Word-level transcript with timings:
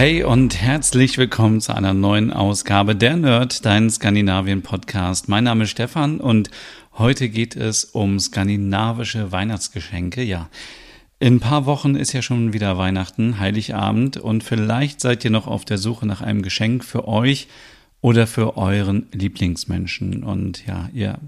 Hey 0.00 0.24
und 0.24 0.58
herzlich 0.58 1.18
willkommen 1.18 1.60
zu 1.60 1.76
einer 1.76 1.92
neuen 1.92 2.32
Ausgabe 2.32 2.96
der 2.96 3.18
Nerd, 3.18 3.66
dein 3.66 3.90
Skandinavien-Podcast. 3.90 5.28
Mein 5.28 5.44
Name 5.44 5.64
ist 5.64 5.72
Stefan 5.72 6.20
und 6.20 6.50
heute 6.96 7.28
geht 7.28 7.54
es 7.54 7.84
um 7.84 8.18
skandinavische 8.18 9.30
Weihnachtsgeschenke. 9.30 10.22
Ja, 10.22 10.48
in 11.18 11.34
ein 11.34 11.40
paar 11.40 11.66
Wochen 11.66 11.96
ist 11.96 12.14
ja 12.14 12.22
schon 12.22 12.54
wieder 12.54 12.78
Weihnachten, 12.78 13.38
Heiligabend 13.40 14.16
und 14.16 14.42
vielleicht 14.42 15.02
seid 15.02 15.22
ihr 15.22 15.30
noch 15.30 15.46
auf 15.46 15.66
der 15.66 15.76
Suche 15.76 16.06
nach 16.06 16.22
einem 16.22 16.40
Geschenk 16.40 16.82
für 16.82 17.06
euch 17.06 17.46
oder 18.00 18.26
für 18.26 18.56
euren 18.56 19.06
Lieblingsmenschen. 19.12 20.24
Und 20.24 20.66
ja, 20.66 20.88
ihr, 20.94 21.18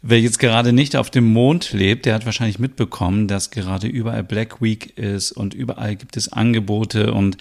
wer 0.00 0.20
jetzt 0.20 0.38
gerade 0.38 0.72
nicht 0.72 0.94
auf 0.94 1.10
dem 1.10 1.24
Mond 1.32 1.72
lebt, 1.72 2.06
der 2.06 2.14
hat 2.14 2.24
wahrscheinlich 2.24 2.60
mitbekommen, 2.60 3.26
dass 3.26 3.50
gerade 3.50 3.88
überall 3.88 4.22
Black 4.22 4.62
Week 4.62 4.96
ist 4.96 5.32
und 5.32 5.54
überall 5.54 5.96
gibt 5.96 6.16
es 6.16 6.32
Angebote 6.32 7.12
und 7.12 7.36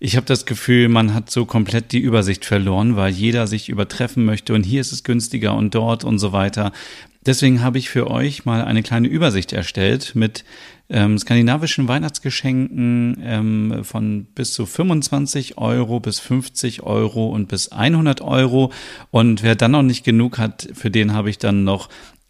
ich 0.00 0.16
habe 0.16 0.26
das 0.26 0.46
Gefühl, 0.46 0.88
man 0.88 1.14
hat 1.14 1.30
so 1.30 1.44
komplett 1.44 1.92
die 1.92 1.98
Übersicht 1.98 2.44
verloren, 2.44 2.96
weil 2.96 3.12
jeder 3.12 3.46
sich 3.46 3.68
übertreffen 3.68 4.24
möchte 4.24 4.54
und 4.54 4.64
hier 4.64 4.80
ist 4.80 4.92
es 4.92 5.04
günstiger 5.04 5.54
und 5.54 5.74
dort 5.74 6.04
und 6.04 6.18
so 6.18 6.32
weiter. 6.32 6.72
Deswegen 7.26 7.62
habe 7.62 7.78
ich 7.78 7.90
für 7.90 8.10
euch 8.10 8.44
mal 8.44 8.64
eine 8.64 8.82
kleine 8.82 9.08
Übersicht 9.08 9.52
erstellt 9.52 10.14
mit 10.14 10.44
ähm, 10.88 11.18
skandinavischen 11.18 11.88
Weihnachtsgeschenken 11.88 13.18
ähm, 13.22 13.84
von 13.84 14.24
bis 14.34 14.54
zu 14.54 14.64
25 14.64 15.58
Euro 15.58 16.00
bis 16.00 16.20
50 16.20 16.84
Euro 16.84 17.26
und 17.26 17.48
bis 17.48 17.72
100 17.72 18.20
Euro. 18.20 18.72
Und 19.10 19.42
wer 19.42 19.56
dann 19.56 19.72
noch 19.72 19.82
nicht 19.82 20.04
genug 20.04 20.38
hat, 20.38 20.68
für 20.72 20.90
den 20.90 21.12
habe 21.12 21.28
ich 21.28 21.38
dann 21.38 21.64
noch 21.64 21.88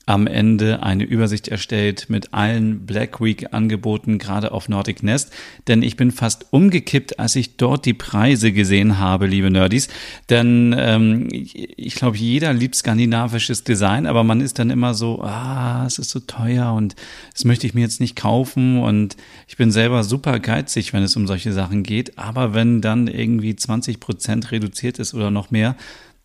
am 0.09 0.27
Ende 0.27 0.83
eine 0.83 1.05
Übersicht 1.05 1.49
erstellt 1.49 2.07
mit 2.09 2.33
allen 2.33 2.87
Black 2.87 3.21
Week 3.21 3.53
Angeboten, 3.53 4.17
gerade 4.17 4.53
auf 4.53 4.71
Nordic 4.71 5.03
Nest. 5.03 5.31
Denn 5.67 5.83
ich 5.83 5.97
bin 5.97 6.13
fast 6.13 6.47
umgekippt, 6.51 7.19
als 7.19 7.37
ich 7.37 7.59
dort 7.59 7.85
die 7.85 7.93
Preise 7.93 8.53
gesehen 8.53 8.99
habe, 8.99 9.27
liebe 9.27 9.51
Nerdies. 9.51 9.89
Denn 10.31 10.75
ähm, 10.79 11.29
ich 11.31 11.95
glaube, 11.95 12.17
jeder 12.17 12.55
liebt 12.55 12.75
skandinavisches 12.75 13.65
Design, 13.65 14.07
aber 14.07 14.25
man 14.25 14.41
ist 14.41 14.59
dann 14.59 14.71
immer 14.71 14.95
so, 14.95 15.21
ah, 15.21 15.85
es 15.87 15.99
ist 15.99 16.09
so 16.09 16.21
teuer 16.21 16.73
und 16.73 16.97
das 17.35 17.45
möchte 17.45 17.67
ich 17.67 17.75
mir 17.75 17.83
jetzt 17.83 18.01
nicht 18.01 18.17
kaufen. 18.17 18.79
Und 18.79 19.19
ich 19.47 19.59
bin 19.59 19.71
selber 19.71 20.05
super 20.05 20.41
geizig, 20.41 20.95
wenn 20.95 21.03
es 21.03 21.17
um 21.17 21.27
solche 21.27 21.53
Sachen 21.53 21.83
geht. 21.83 22.17
Aber 22.17 22.55
wenn 22.55 22.81
dann 22.81 23.09
irgendwie 23.09 23.55
20 23.55 24.01
Prozent 24.01 24.53
reduziert 24.53 24.99
ist 24.99 25.13
oder 25.13 25.31
noch 25.31 25.51
mehr, 25.51 25.77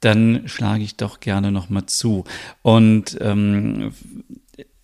dann 0.03 0.47
schlage 0.47 0.83
ich 0.83 0.97
doch 0.97 1.19
gerne 1.19 1.51
nochmal 1.51 1.85
zu. 1.85 2.25
Und 2.61 3.17
ähm, 3.21 3.91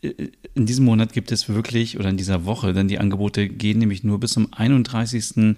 in 0.01 0.65
diesem 0.65 0.85
Monat 0.85 1.11
gibt 1.11 1.31
es 1.31 1.49
wirklich, 1.49 1.99
oder 1.99 2.09
in 2.09 2.17
dieser 2.17 2.45
Woche, 2.45 2.73
denn 2.73 2.87
die 2.87 2.99
Angebote 2.99 3.49
gehen 3.49 3.79
nämlich 3.79 4.03
nur 4.03 4.19
bis 4.19 4.31
zum 4.31 4.53
31. 4.53 5.55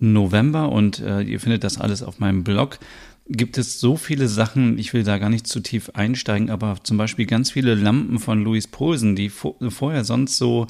November 0.00 0.72
und 0.72 0.98
äh, 0.98 1.22
ihr 1.22 1.38
findet 1.38 1.62
das 1.62 1.80
alles 1.80 2.02
auf 2.02 2.18
meinem 2.18 2.42
Blog. 2.42 2.80
Gibt 3.28 3.56
es 3.56 3.80
so 3.80 3.96
viele 3.96 4.28
Sachen, 4.28 4.78
ich 4.78 4.92
will 4.92 5.04
da 5.04 5.18
gar 5.18 5.30
nicht 5.30 5.46
zu 5.46 5.60
tief 5.60 5.90
einsteigen, 5.94 6.50
aber 6.50 6.78
zum 6.82 6.96
Beispiel 6.96 7.26
ganz 7.26 7.52
viele 7.52 7.74
Lampen 7.74 8.18
von 8.18 8.42
Louis 8.42 8.66
Poulsen, 8.66 9.14
die 9.14 9.30
vorher 9.30 10.04
sonst 10.04 10.36
so 10.36 10.66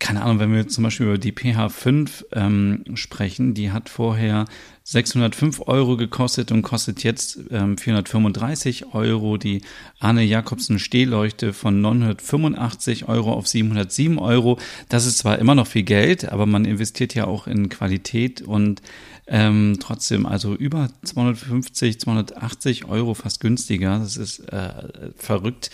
keine 0.00 0.22
Ahnung, 0.22 0.40
wenn 0.40 0.52
wir 0.52 0.66
zum 0.66 0.84
Beispiel 0.84 1.06
über 1.06 1.18
die 1.18 1.32
PH5 1.32 2.24
ähm, 2.32 2.84
sprechen, 2.94 3.54
die 3.54 3.70
hat 3.70 3.88
vorher 3.88 4.46
605 4.82 5.62
Euro 5.66 5.96
gekostet 5.96 6.50
und 6.50 6.62
kostet 6.62 7.04
jetzt 7.04 7.38
ähm, 7.50 7.78
435 7.78 8.94
Euro. 8.94 9.36
Die 9.36 9.62
Arne 10.00 10.24
Jakobsen 10.24 10.80
Stehleuchte 10.80 11.52
von 11.52 11.80
985 11.80 13.08
Euro 13.08 13.32
auf 13.32 13.46
707 13.46 14.18
Euro. 14.18 14.58
Das 14.88 15.06
ist 15.06 15.18
zwar 15.18 15.38
immer 15.38 15.54
noch 15.54 15.68
viel 15.68 15.84
Geld, 15.84 16.28
aber 16.28 16.46
man 16.46 16.64
investiert 16.64 17.14
ja 17.14 17.26
auch 17.26 17.46
in 17.46 17.68
Qualität 17.68 18.42
und 18.42 18.82
ähm, 19.28 19.78
trotzdem 19.80 20.26
also 20.26 20.54
über 20.54 20.88
250, 21.02 22.00
280 22.00 22.84
Euro 22.86 23.14
fast 23.14 23.40
günstiger. 23.40 23.98
Das 24.00 24.16
ist 24.16 24.40
äh, 24.52 24.72
verrückt 25.16 25.70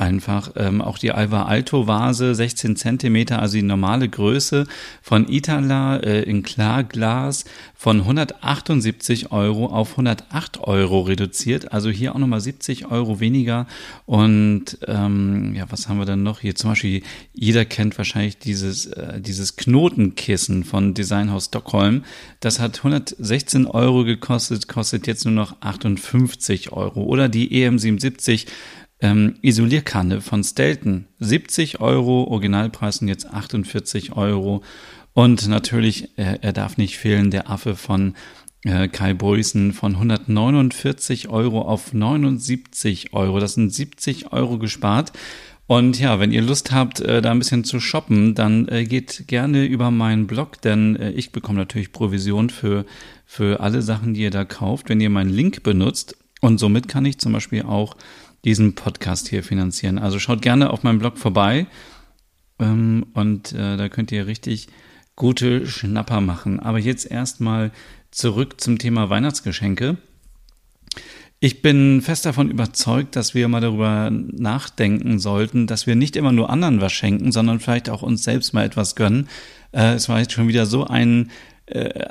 einfach. 0.00 0.52
Ähm, 0.56 0.80
auch 0.80 0.98
die 0.98 1.12
Alva 1.12 1.44
Alto 1.44 1.86
Vase, 1.86 2.34
16 2.34 2.76
Zentimeter, 2.76 3.40
also 3.40 3.56
die 3.56 3.62
normale 3.62 4.08
Größe 4.08 4.66
von 5.02 5.28
Itala 5.28 5.98
äh, 5.98 6.22
in 6.22 6.42
Klarglas 6.42 7.44
von 7.74 8.00
178 8.00 9.32
Euro 9.32 9.66
auf 9.66 9.92
108 9.92 10.60
Euro 10.60 11.00
reduziert. 11.02 11.72
Also 11.72 11.90
hier 11.90 12.14
auch 12.14 12.18
nochmal 12.18 12.40
70 12.40 12.90
Euro 12.90 13.20
weniger. 13.20 13.66
Und 14.06 14.78
ähm, 14.86 15.54
ja, 15.54 15.66
was 15.70 15.88
haben 15.88 15.98
wir 15.98 16.06
dann 16.06 16.22
noch 16.22 16.40
hier? 16.40 16.54
Zum 16.54 16.70
Beispiel, 16.70 17.02
jeder 17.32 17.64
kennt 17.64 17.96
wahrscheinlich 17.98 18.38
dieses, 18.38 18.86
äh, 18.86 19.20
dieses 19.20 19.56
Knotenkissen 19.56 20.64
von 20.64 20.94
Designhaus 20.94 21.46
Stockholm. 21.46 22.04
Das 22.40 22.58
hat 22.60 22.78
116 22.78 23.66
Euro 23.66 24.04
gekostet, 24.04 24.68
kostet 24.68 25.06
jetzt 25.06 25.24
nur 25.24 25.34
noch 25.34 25.56
58 25.60 26.72
Euro. 26.72 27.02
Oder 27.02 27.28
die 27.28 27.50
EM77 27.50 28.46
ähm, 29.00 29.34
Isolierkanne 29.42 30.20
von 30.20 30.44
Stelton 30.44 31.06
70 31.18 31.80
Euro, 31.80 32.24
Originalpreis 32.24 32.96
sind 32.96 33.08
jetzt 33.08 33.26
48 33.26 34.16
Euro. 34.16 34.62
Und 35.12 35.48
natürlich, 35.48 36.16
äh, 36.18 36.38
er 36.40 36.52
darf 36.52 36.76
nicht 36.76 36.96
fehlen, 36.98 37.30
der 37.30 37.50
Affe 37.50 37.76
von 37.76 38.14
äh, 38.64 38.88
Kai 38.88 39.14
Boysen 39.14 39.72
von 39.72 39.94
149 39.94 41.28
Euro 41.28 41.62
auf 41.62 41.92
79 41.92 43.12
Euro. 43.12 43.40
Das 43.40 43.54
sind 43.54 43.72
70 43.72 44.32
Euro 44.32 44.58
gespart. 44.58 45.12
Und 45.66 46.00
ja, 46.00 46.18
wenn 46.18 46.32
ihr 46.32 46.42
Lust 46.42 46.72
habt, 46.72 47.00
äh, 47.00 47.22
da 47.22 47.30
ein 47.30 47.38
bisschen 47.38 47.62
zu 47.62 47.78
shoppen, 47.78 48.34
dann 48.34 48.66
äh, 48.68 48.84
geht 48.84 49.28
gerne 49.28 49.66
über 49.66 49.92
meinen 49.92 50.26
Blog, 50.26 50.60
denn 50.60 50.96
äh, 50.96 51.10
ich 51.12 51.30
bekomme 51.30 51.58
natürlich 51.58 51.92
Provision 51.92 52.50
für, 52.50 52.84
für 53.24 53.60
alle 53.60 53.80
Sachen, 53.80 54.14
die 54.14 54.22
ihr 54.22 54.32
da 54.32 54.44
kauft, 54.44 54.88
wenn 54.88 55.00
ihr 55.00 55.10
meinen 55.10 55.30
Link 55.30 55.62
benutzt. 55.62 56.16
Und 56.40 56.58
somit 56.58 56.88
kann 56.88 57.04
ich 57.04 57.18
zum 57.18 57.32
Beispiel 57.32 57.62
auch 57.62 57.96
diesen 58.44 58.74
Podcast 58.74 59.28
hier 59.28 59.42
finanzieren. 59.42 59.98
Also 59.98 60.18
schaut 60.18 60.42
gerne 60.42 60.70
auf 60.70 60.82
meinem 60.82 60.98
Blog 60.98 61.18
vorbei 61.18 61.66
ähm, 62.58 63.06
und 63.14 63.52
äh, 63.52 63.76
da 63.76 63.88
könnt 63.88 64.12
ihr 64.12 64.26
richtig 64.26 64.68
gute 65.16 65.66
Schnapper 65.66 66.20
machen. 66.20 66.60
Aber 66.60 66.78
jetzt 66.78 67.10
erstmal 67.10 67.72
zurück 68.10 68.60
zum 68.60 68.78
Thema 68.78 69.10
Weihnachtsgeschenke. 69.10 69.98
Ich 71.42 71.62
bin 71.62 72.02
fest 72.02 72.26
davon 72.26 72.50
überzeugt, 72.50 73.16
dass 73.16 73.34
wir 73.34 73.48
mal 73.48 73.62
darüber 73.62 74.10
nachdenken 74.10 75.18
sollten, 75.18 75.66
dass 75.66 75.86
wir 75.86 75.96
nicht 75.96 76.16
immer 76.16 76.32
nur 76.32 76.50
anderen 76.50 76.82
was 76.82 76.92
schenken, 76.92 77.32
sondern 77.32 77.60
vielleicht 77.60 77.88
auch 77.88 78.02
uns 78.02 78.24
selbst 78.24 78.52
mal 78.52 78.64
etwas 78.64 78.94
gönnen. 78.94 79.28
Äh, 79.72 79.94
es 79.94 80.08
war 80.08 80.20
jetzt 80.20 80.32
schon 80.32 80.48
wieder 80.48 80.66
so 80.66 80.86
ein 80.86 81.30
äh, 81.70 82.08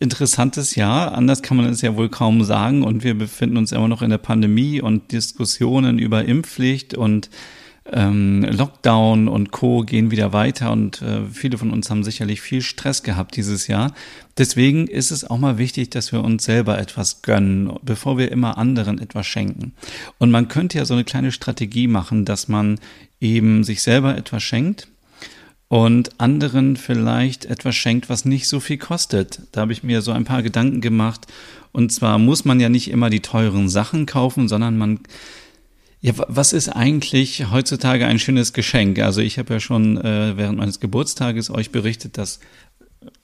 interessantes 0.00 0.74
Jahr. 0.74 1.12
Anders 1.12 1.42
kann 1.42 1.56
man 1.56 1.66
es 1.66 1.82
ja 1.82 1.96
wohl 1.96 2.08
kaum 2.08 2.42
sagen. 2.44 2.82
Und 2.82 3.04
wir 3.04 3.14
befinden 3.14 3.56
uns 3.56 3.72
immer 3.72 3.88
noch 3.88 4.02
in 4.02 4.10
der 4.10 4.18
Pandemie 4.18 4.80
und 4.80 5.12
Diskussionen 5.12 5.98
über 5.98 6.24
Impfpflicht 6.24 6.94
und 6.94 7.30
ähm, 7.90 8.44
Lockdown 8.44 9.28
und 9.28 9.50
Co. 9.50 9.80
gehen 9.80 10.12
wieder 10.12 10.32
weiter 10.32 10.70
und 10.70 11.02
äh, 11.02 11.22
viele 11.32 11.58
von 11.58 11.72
uns 11.72 11.90
haben 11.90 12.04
sicherlich 12.04 12.40
viel 12.40 12.62
Stress 12.62 13.02
gehabt 13.02 13.36
dieses 13.36 13.66
Jahr. 13.66 13.92
Deswegen 14.38 14.86
ist 14.86 15.10
es 15.10 15.28
auch 15.28 15.38
mal 15.38 15.58
wichtig, 15.58 15.90
dass 15.90 16.12
wir 16.12 16.22
uns 16.22 16.44
selber 16.44 16.78
etwas 16.78 17.22
gönnen, 17.22 17.72
bevor 17.82 18.18
wir 18.18 18.30
immer 18.30 18.56
anderen 18.56 19.00
etwas 19.00 19.26
schenken. 19.26 19.74
Und 20.18 20.30
man 20.30 20.46
könnte 20.46 20.78
ja 20.78 20.84
so 20.84 20.94
eine 20.94 21.04
kleine 21.04 21.32
Strategie 21.32 21.88
machen, 21.88 22.24
dass 22.24 22.46
man 22.46 22.78
eben 23.20 23.64
sich 23.64 23.82
selber 23.82 24.16
etwas 24.16 24.44
schenkt 24.44 24.88
und 25.72 26.20
anderen 26.20 26.76
vielleicht 26.76 27.46
etwas 27.46 27.74
schenkt, 27.74 28.10
was 28.10 28.26
nicht 28.26 28.46
so 28.46 28.60
viel 28.60 28.76
kostet. 28.76 29.40
Da 29.52 29.62
habe 29.62 29.72
ich 29.72 29.82
mir 29.82 30.02
so 30.02 30.12
ein 30.12 30.26
paar 30.26 30.42
Gedanken 30.42 30.82
gemacht. 30.82 31.26
Und 31.72 31.90
zwar 31.90 32.18
muss 32.18 32.44
man 32.44 32.60
ja 32.60 32.68
nicht 32.68 32.90
immer 32.90 33.08
die 33.08 33.20
teuren 33.20 33.70
Sachen 33.70 34.04
kaufen, 34.04 34.48
sondern 34.48 34.76
man 34.76 35.00
ja, 36.02 36.12
was 36.28 36.52
ist 36.52 36.68
eigentlich 36.68 37.50
heutzutage 37.50 38.04
ein 38.04 38.18
schönes 38.18 38.52
Geschenk? 38.52 38.98
Also 38.98 39.22
ich 39.22 39.38
habe 39.38 39.54
ja 39.54 39.60
schon 39.60 39.96
äh, 39.96 40.36
während 40.36 40.58
meines 40.58 40.78
Geburtstages 40.78 41.48
euch 41.48 41.70
berichtet, 41.70 42.18
dass 42.18 42.40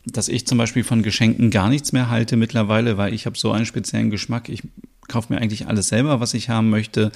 dass 0.07 0.29
ich 0.29 0.47
zum 0.47 0.57
Beispiel 0.57 0.85
von 0.85 1.03
Geschenken 1.03 1.51
gar 1.51 1.69
nichts 1.69 1.93
mehr 1.93 2.09
halte 2.09 2.39
mittlerweile, 2.39 2.97
weil 2.97 3.13
ich 3.13 3.27
habe 3.27 3.37
so 3.37 3.53
einen 3.53 3.67
speziellen 3.67 4.09
Geschmack. 4.09 4.49
Ich 4.49 4.63
kaufe 5.07 5.35
mir 5.35 5.39
eigentlich 5.39 5.67
alles 5.67 5.89
selber, 5.89 6.19
was 6.19 6.33
ich 6.33 6.49
haben 6.49 6.71
möchte. 6.71 7.13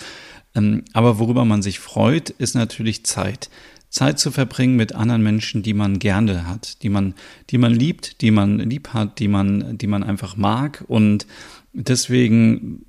Ähm, 0.54 0.84
aber 0.92 1.18
worüber 1.18 1.46
man 1.46 1.62
sich 1.62 1.78
freut, 1.78 2.28
ist 2.28 2.54
natürlich 2.54 3.06
Zeit. 3.06 3.48
Zeit 3.92 4.18
zu 4.18 4.30
verbringen 4.30 4.76
mit 4.76 4.94
anderen 4.94 5.22
Menschen, 5.22 5.62
die 5.62 5.74
man 5.74 5.98
gerne 5.98 6.48
hat, 6.48 6.82
die 6.82 6.88
man, 6.88 7.14
die 7.50 7.58
man 7.58 7.72
liebt, 7.72 8.22
die 8.22 8.30
man 8.30 8.58
lieb 8.58 8.88
hat, 8.94 9.18
die 9.18 9.28
man, 9.28 9.76
die 9.76 9.86
man 9.86 10.02
einfach 10.02 10.34
mag. 10.36 10.82
Und 10.88 11.26
deswegen, 11.74 12.86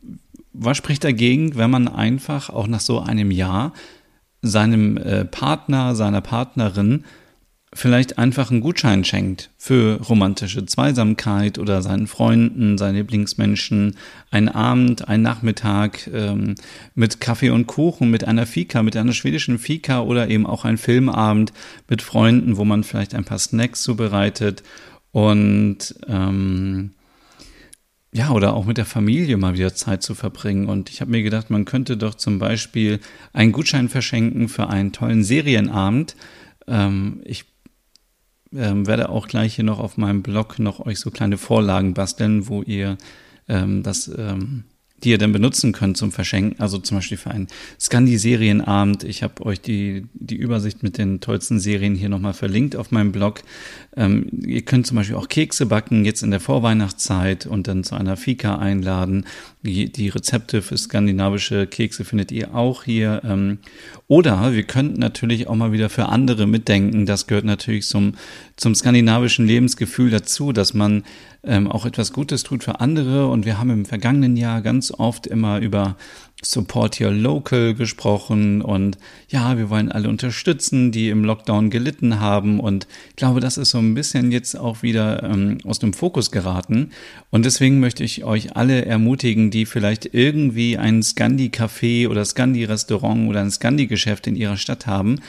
was 0.54 0.78
spricht 0.78 1.04
dagegen, 1.04 1.56
wenn 1.58 1.70
man 1.70 1.90
einfach 1.90 2.50
auch 2.50 2.68
nach 2.68 2.80
so 2.80 3.02
einem 3.02 3.32
Jahr 3.32 3.74
seinem 4.42 4.96
äh, 4.96 5.26
Partner, 5.26 5.94
seiner 5.94 6.22
Partnerin 6.22 7.04
vielleicht 7.74 8.18
einfach 8.18 8.52
einen 8.52 8.62
Gutschein 8.62 9.04
schenkt 9.04 9.50
für 9.58 10.00
romantische 10.02 10.66
Zweisamkeit 10.66 11.58
oder 11.58 11.82
seinen 11.82 12.08
Freunden, 12.08 12.78
seinen 12.78 12.96
Lieblingsmenschen, 12.96 13.96
einen 14.32 14.50
Abend, 14.50 15.08
einen 15.08 15.24
Nachmittag 15.24 16.08
ähm, 16.14 16.56
mit 16.96 17.20
Kaffee 17.20 17.50
und 17.50 17.68
Kuchen, 17.68 18.12
mit 18.12 18.26
einer 18.26 18.46
Fika, 18.46 18.84
mit 18.84 18.96
einer 18.96 19.14
schwedischen 19.14 19.60
Fika 19.60 20.02
oder 20.02 20.30
eben 20.30 20.46
auch 20.46 20.66
ein 20.66 20.78
Filmabend 20.78 21.54
mit 21.88 22.02
Freunden, 22.02 22.58
wo 22.58 22.66
man 22.66 22.84
vielleicht 22.84 23.16
ein 23.16 23.26
paar 23.26 23.40
Snacks 23.40 23.82
zubereitet 23.82 24.64
und 25.12 25.96
ähm, 26.08 26.92
ja, 28.16 28.30
oder 28.30 28.54
auch 28.54 28.66
mit 28.66 28.78
der 28.78 28.86
Familie 28.86 29.38
mal 29.38 29.56
wieder 29.56 29.74
Zeit 29.74 30.04
zu 30.04 30.14
verbringen. 30.14 30.68
Und 30.68 30.92
ich 30.92 31.02
habe 31.02 31.10
mir 31.10 31.24
gedacht, 31.24 31.50
man 31.50 31.66
könnte 31.66 31.98
doch 31.98 32.14
zum 32.14 32.38
Beispiel 32.38 33.00
einen 33.34 33.52
Gutschein 33.52 33.90
verschenken 33.90 34.50
für 34.50 34.68
einen 34.70 34.92
tollen 34.92 35.24
Serienabend. 35.24 36.16
Ähm, 36.68 37.22
ich 37.26 37.46
ähm, 38.56 38.88
werde 38.88 39.10
auch 39.10 39.28
gleich 39.28 39.56
hier 39.56 39.66
noch 39.66 39.80
auf 39.80 39.98
meinem 39.98 40.22
Blog 40.22 40.60
noch 40.60 40.86
euch 40.86 41.00
so 41.00 41.12
kleine 41.12 41.38
Vorlagen 41.38 41.94
basteln, 41.94 42.48
wo 42.48 42.62
ihr 42.62 42.98
ähm, 43.48 43.84
das 43.84 44.08
ähm, 44.08 44.64
die 45.04 45.10
ihr 45.10 45.18
dann 45.18 45.32
benutzen 45.32 45.74
könnt 45.74 45.98
zum 45.98 46.12
Verschenken. 46.12 46.60
Also 46.60 46.78
zum 46.78 46.98
Beispiel 46.98 47.18
für 47.18 47.32
einen 47.32 47.48
Scandi-Serienabend. 47.80 49.04
Ich 49.04 49.24
habe 49.24 49.46
euch 49.46 49.60
die, 49.62 50.06
die 50.14 50.36
Übersicht 50.36 50.84
mit 50.84 50.98
den 50.98 51.20
tollsten 51.20 51.60
Serien 51.60 51.96
hier 51.96 52.10
nochmal 52.10 52.34
verlinkt 52.34 52.76
auf 52.76 52.92
meinem 52.92 53.12
Blog. 53.12 53.42
Ähm, 53.96 54.28
ihr 54.46 54.62
könnt 54.62 54.88
zum 54.88 54.98
Beispiel 54.98 55.16
auch 55.16 55.28
Kekse 55.28 55.66
backen, 55.66 56.06
jetzt 56.06 56.24
in 56.24 56.32
der 56.32 56.40
Vorweihnachtszeit 56.40 57.46
und 57.46 57.68
dann 57.68 57.84
zu 57.84 57.96
einer 57.96 58.18
Fika 58.18 58.58
einladen. 58.58 59.26
Die, 59.62 59.92
die 59.92 60.10
Rezepte 60.10 60.62
für 60.62 60.78
skandinavische 60.78 61.68
Kekse 61.68 62.06
findet 62.06 62.32
ihr 62.32 62.56
auch 62.56 62.84
hier. 62.84 63.22
Ähm, 63.24 63.60
oder 64.08 64.54
wir 64.54 64.64
könnten 64.64 65.00
natürlich 65.00 65.48
auch 65.48 65.56
mal 65.56 65.72
wieder 65.72 65.90
für 65.90 66.08
andere 66.08 66.48
mitdenken. 66.48 67.06
Das 67.06 67.28
gehört 67.28 67.46
natürlich 67.46 67.88
zum, 67.88 68.16
zum 68.56 68.76
skandinavischen 68.76 69.48
Lebensgefühl 69.48 70.10
dazu, 70.10 70.52
dass 70.54 70.74
man 70.74 71.04
ähm, 71.46 71.70
auch 71.70 71.86
etwas 71.86 72.14
Gutes 72.14 72.44
tut 72.44 72.64
für 72.64 72.80
andere. 72.80 73.28
Und 73.28 73.46
wir 73.46 73.58
haben 73.58 73.70
im 73.70 73.86
vergangenen 73.86 74.38
Jahr 74.38 74.62
ganz 74.62 74.92
oft 75.00 75.28
immer 75.28 75.60
über 75.60 75.96
Support 76.46 77.00
Your 77.00 77.12
Local 77.12 77.74
gesprochen 77.74 78.62
und 78.62 78.98
ja, 79.30 79.58
wir 79.58 79.70
wollen 79.70 79.92
alle 79.92 80.10
unterstützen, 80.10 80.92
die 80.92 81.10
im 81.10 81.24
Lockdown 81.24 81.70
gelitten 81.70 82.20
haben 82.20 82.60
und 82.60 82.88
ich 83.10 83.16
glaube, 83.16 83.40
das 83.40 83.58
ist 83.58 83.70
so 83.70 83.80
ein 83.80 83.94
bisschen 83.94 84.32
jetzt 84.32 84.58
auch 84.58 84.84
wieder 84.84 85.24
ähm, 85.24 85.60
aus 85.66 85.80
dem 85.80 85.94
Fokus 85.94 86.32
geraten 86.32 86.92
und 87.30 87.46
deswegen 87.46 87.80
möchte 87.80 88.04
ich 88.04 88.26
euch 88.26 88.56
alle 88.56 88.86
ermutigen, 88.86 89.52
die 89.52 89.66
vielleicht 89.66 90.14
irgendwie 90.14 90.78
ein 90.78 91.02
Scandi-Café 91.02 92.10
oder 92.10 92.26
Scandi-Restaurant 92.26 93.30
oder 93.30 93.42
ein 93.42 93.52
Scandi-Geschäft 93.52 94.28
in 94.28 94.36
ihrer 94.36 94.58
Stadt 94.58 94.86
haben, 94.86 95.20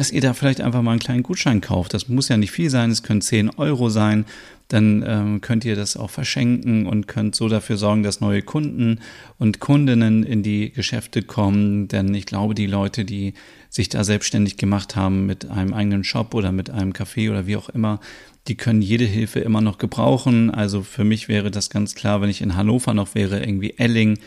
dass 0.00 0.10
ihr 0.10 0.20
da 0.20 0.32
vielleicht 0.32 0.60
einfach 0.60 0.82
mal 0.82 0.92
einen 0.92 1.00
kleinen 1.00 1.22
Gutschein 1.22 1.60
kauft. 1.60 1.92
Das 1.92 2.08
muss 2.08 2.28
ja 2.28 2.36
nicht 2.36 2.52
viel 2.52 2.70
sein, 2.70 2.90
es 2.90 3.02
können 3.02 3.20
10 3.20 3.50
Euro 3.50 3.90
sein 3.90 4.24
dann 4.70 5.04
ähm, 5.04 5.40
könnt 5.40 5.64
ihr 5.64 5.74
das 5.74 5.96
auch 5.96 6.10
verschenken 6.10 6.86
und 6.86 7.08
könnt 7.08 7.34
so 7.34 7.48
dafür 7.48 7.76
sorgen, 7.76 8.04
dass 8.04 8.20
neue 8.20 8.40
Kunden 8.40 9.00
und 9.36 9.58
Kundinnen 9.58 10.22
in 10.22 10.44
die 10.44 10.70
Geschäfte 10.70 11.22
kommen. 11.22 11.88
Denn 11.88 12.14
ich 12.14 12.24
glaube, 12.24 12.54
die 12.54 12.66
Leute, 12.66 13.04
die 13.04 13.34
sich 13.68 13.88
da 13.88 14.04
selbstständig 14.04 14.58
gemacht 14.58 14.94
haben 14.94 15.26
mit 15.26 15.50
einem 15.50 15.74
eigenen 15.74 16.04
Shop 16.04 16.34
oder 16.34 16.52
mit 16.52 16.70
einem 16.70 16.92
Café 16.92 17.30
oder 17.30 17.48
wie 17.48 17.56
auch 17.56 17.68
immer, 17.68 17.98
die 18.46 18.54
können 18.54 18.80
jede 18.80 19.04
Hilfe 19.04 19.40
immer 19.40 19.60
noch 19.60 19.78
gebrauchen. 19.78 20.52
Also 20.52 20.82
für 20.82 21.04
mich 21.04 21.28
wäre 21.28 21.50
das 21.50 21.68
ganz 21.68 21.96
klar, 21.96 22.20
wenn 22.20 22.30
ich 22.30 22.40
in 22.40 22.54
Hannover 22.54 22.94
noch 22.94 23.16
wäre, 23.16 23.40
irgendwie 23.40 23.74
Elling, 23.76 24.20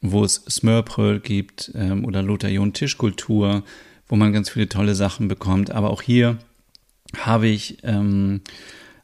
wo 0.00 0.24
es 0.24 0.36
Smörpröl 0.48 1.20
gibt 1.20 1.72
ähm, 1.74 2.06
oder 2.06 2.22
Lothar 2.22 2.50
John 2.50 2.72
Tischkultur, 2.72 3.64
wo 4.10 4.16
man 4.16 4.32
ganz 4.32 4.50
viele 4.50 4.68
tolle 4.68 4.94
Sachen 4.94 5.28
bekommt. 5.28 5.70
Aber 5.70 5.90
auch 5.90 6.02
hier 6.02 6.38
habe 7.16 7.46
ich 7.46 7.78
ähm, 7.84 8.42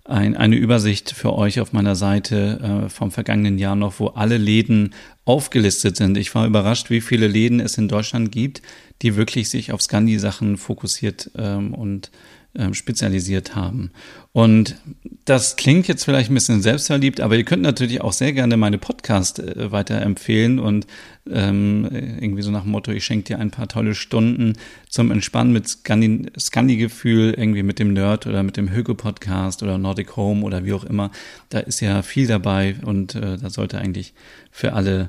ein, 0.04 0.36
eine 0.36 0.56
Übersicht 0.56 1.12
für 1.12 1.32
euch 1.32 1.60
auf 1.60 1.72
meiner 1.72 1.94
Seite 1.94 2.84
äh, 2.86 2.88
vom 2.88 3.12
vergangenen 3.12 3.56
Jahr 3.56 3.76
noch, 3.76 4.00
wo 4.00 4.08
alle 4.08 4.36
Läden 4.36 4.94
aufgelistet 5.24 5.96
sind. 5.96 6.16
Ich 6.16 6.34
war 6.34 6.46
überrascht, 6.46 6.90
wie 6.90 7.00
viele 7.00 7.28
Läden 7.28 7.60
es 7.60 7.78
in 7.78 7.88
Deutschland 7.88 8.32
gibt, 8.32 8.62
die 9.02 9.16
wirklich 9.16 9.48
sich 9.48 9.72
auf 9.72 9.80
Scandi-Sachen 9.80 10.56
fokussiert 10.56 11.30
ähm, 11.36 11.72
und 11.72 12.10
ähm, 12.58 12.74
spezialisiert 12.74 13.54
haben. 13.54 13.90
Und 14.32 14.76
das 15.24 15.56
klingt 15.56 15.88
jetzt 15.88 16.04
vielleicht 16.04 16.30
ein 16.30 16.34
bisschen 16.34 16.62
selbstverliebt, 16.62 17.20
aber 17.20 17.36
ihr 17.36 17.44
könnt 17.44 17.62
natürlich 17.62 18.00
auch 18.00 18.12
sehr 18.12 18.32
gerne 18.32 18.56
meine 18.56 18.78
Podcast 18.78 19.38
äh, 19.38 19.72
weiterempfehlen 19.72 20.58
und 20.58 20.86
ähm, 21.28 21.88
irgendwie 21.90 22.42
so 22.42 22.50
nach 22.50 22.62
dem 22.62 22.70
Motto, 22.70 22.92
ich 22.92 23.04
schenke 23.04 23.24
dir 23.24 23.38
ein 23.38 23.50
paar 23.50 23.68
tolle 23.68 23.94
Stunden 23.94 24.54
zum 24.88 25.10
Entspannen 25.10 25.52
mit 25.52 25.68
Scandi-Gefühl, 25.68 27.34
irgendwie 27.36 27.62
mit 27.62 27.78
dem 27.78 27.92
Nerd 27.92 28.26
oder 28.26 28.42
mit 28.42 28.56
dem 28.56 28.70
Höge-Podcast 28.70 29.62
oder 29.62 29.78
Nordic 29.78 30.16
Home 30.16 30.44
oder 30.44 30.64
wie 30.64 30.72
auch 30.72 30.84
immer. 30.84 31.10
Da 31.48 31.60
ist 31.60 31.80
ja 31.80 32.02
viel 32.02 32.26
dabei 32.26 32.76
und 32.84 33.14
äh, 33.14 33.38
da 33.38 33.50
sollte 33.50 33.78
eigentlich 33.78 34.14
für 34.50 34.74
alle 34.74 35.08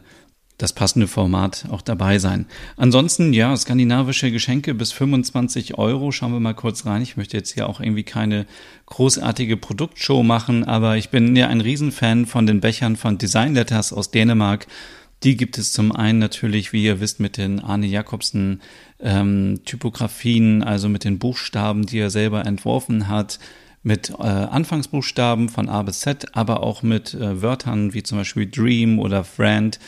das 0.58 0.74
passende 0.74 1.08
Format 1.08 1.66
auch 1.70 1.82
dabei 1.82 2.18
sein. 2.18 2.48
Ansonsten, 2.78 3.32
ja, 3.32 3.56
skandinavische 3.56 4.32
Geschenke 4.32 4.74
bis 4.74 4.92
25 4.92 5.78
Euro. 5.78 6.12
Schauen 6.12 6.34
wir 6.34 6.40
mal 6.40 6.56
kurz 6.56 6.86
rein. 6.86 7.04
Ich 7.04 7.16
möchte 7.16 7.38
jetzt 7.38 7.54
hier 7.54 7.70
auch 7.70 7.80
irgendwie 7.80 8.04
keine 8.04 8.48
großartige 8.88 9.58
Produktshow 9.58 10.24
machen, 10.24 10.64
aber 10.64 10.98
ich 10.98 11.10
bin 11.10 11.36
ja 11.36 11.48
ein 11.48 11.62
Riesenfan 11.62 12.26
von 12.26 12.48
den 12.48 12.60
Bechern 12.60 12.96
von 12.96 13.20
Design 13.20 13.54
Letters 13.54 13.94
aus 13.94 14.10
Dänemark. 14.10 14.66
Die 15.24 15.38
gibt 15.38 15.58
es 15.58 15.74
zum 15.74 15.92
einen 15.92 16.20
natürlich, 16.20 16.74
wie 16.74 16.84
ihr 16.84 17.00
wisst, 17.00 17.20
mit 17.20 17.38
den 17.38 17.60
Arne 17.60 17.88
Jacobsen 17.88 18.62
ähm, 19.00 19.62
Typografien, 19.66 20.64
also 20.64 20.90
mit 20.90 21.04
den 21.04 21.20
Buchstaben, 21.20 21.86
die 21.86 22.00
er 22.00 22.10
selber 22.10 22.46
entworfen 22.46 23.08
hat 23.08 23.40
mit 23.84 24.10
äh, 24.10 24.24
Anfangsbuchstaben 24.24 25.50
von 25.50 25.70
A 25.70 25.82
bis 25.82 26.02
Z, 26.02 26.36
aber 26.36 26.62
auch 26.62 26.84
mit 26.84 27.14
äh, 27.14 27.42
Wörtern 27.42 27.94
wie 27.94 28.04
zum 28.04 28.18
Beispiel 28.18 28.50
Dream 28.50 29.00
oder 29.00 29.24
Friend 29.24 29.80